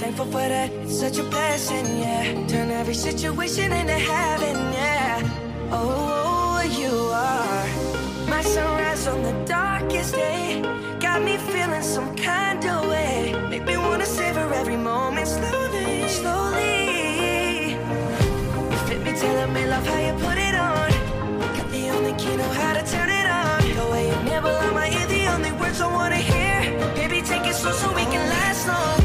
[0.00, 0.70] thankful for that.
[0.84, 2.46] It's such a blessing, yeah.
[2.46, 5.20] Turn every situation into heaven, yeah.
[5.70, 7.66] Oh, you are
[8.28, 10.62] my sunrise on the darkest day.
[11.14, 13.32] got me feeling some kind of way.
[13.48, 17.70] Make me wanna savor every moment slowly, slowly.
[18.70, 20.90] You fit me, tailor me, love how you put it on.
[21.56, 23.60] Got the only key, know how to turn it on.
[23.80, 26.58] The way you never on my ear, the only words I wanna hear.
[26.96, 29.03] Baby, take it slow so we can last long.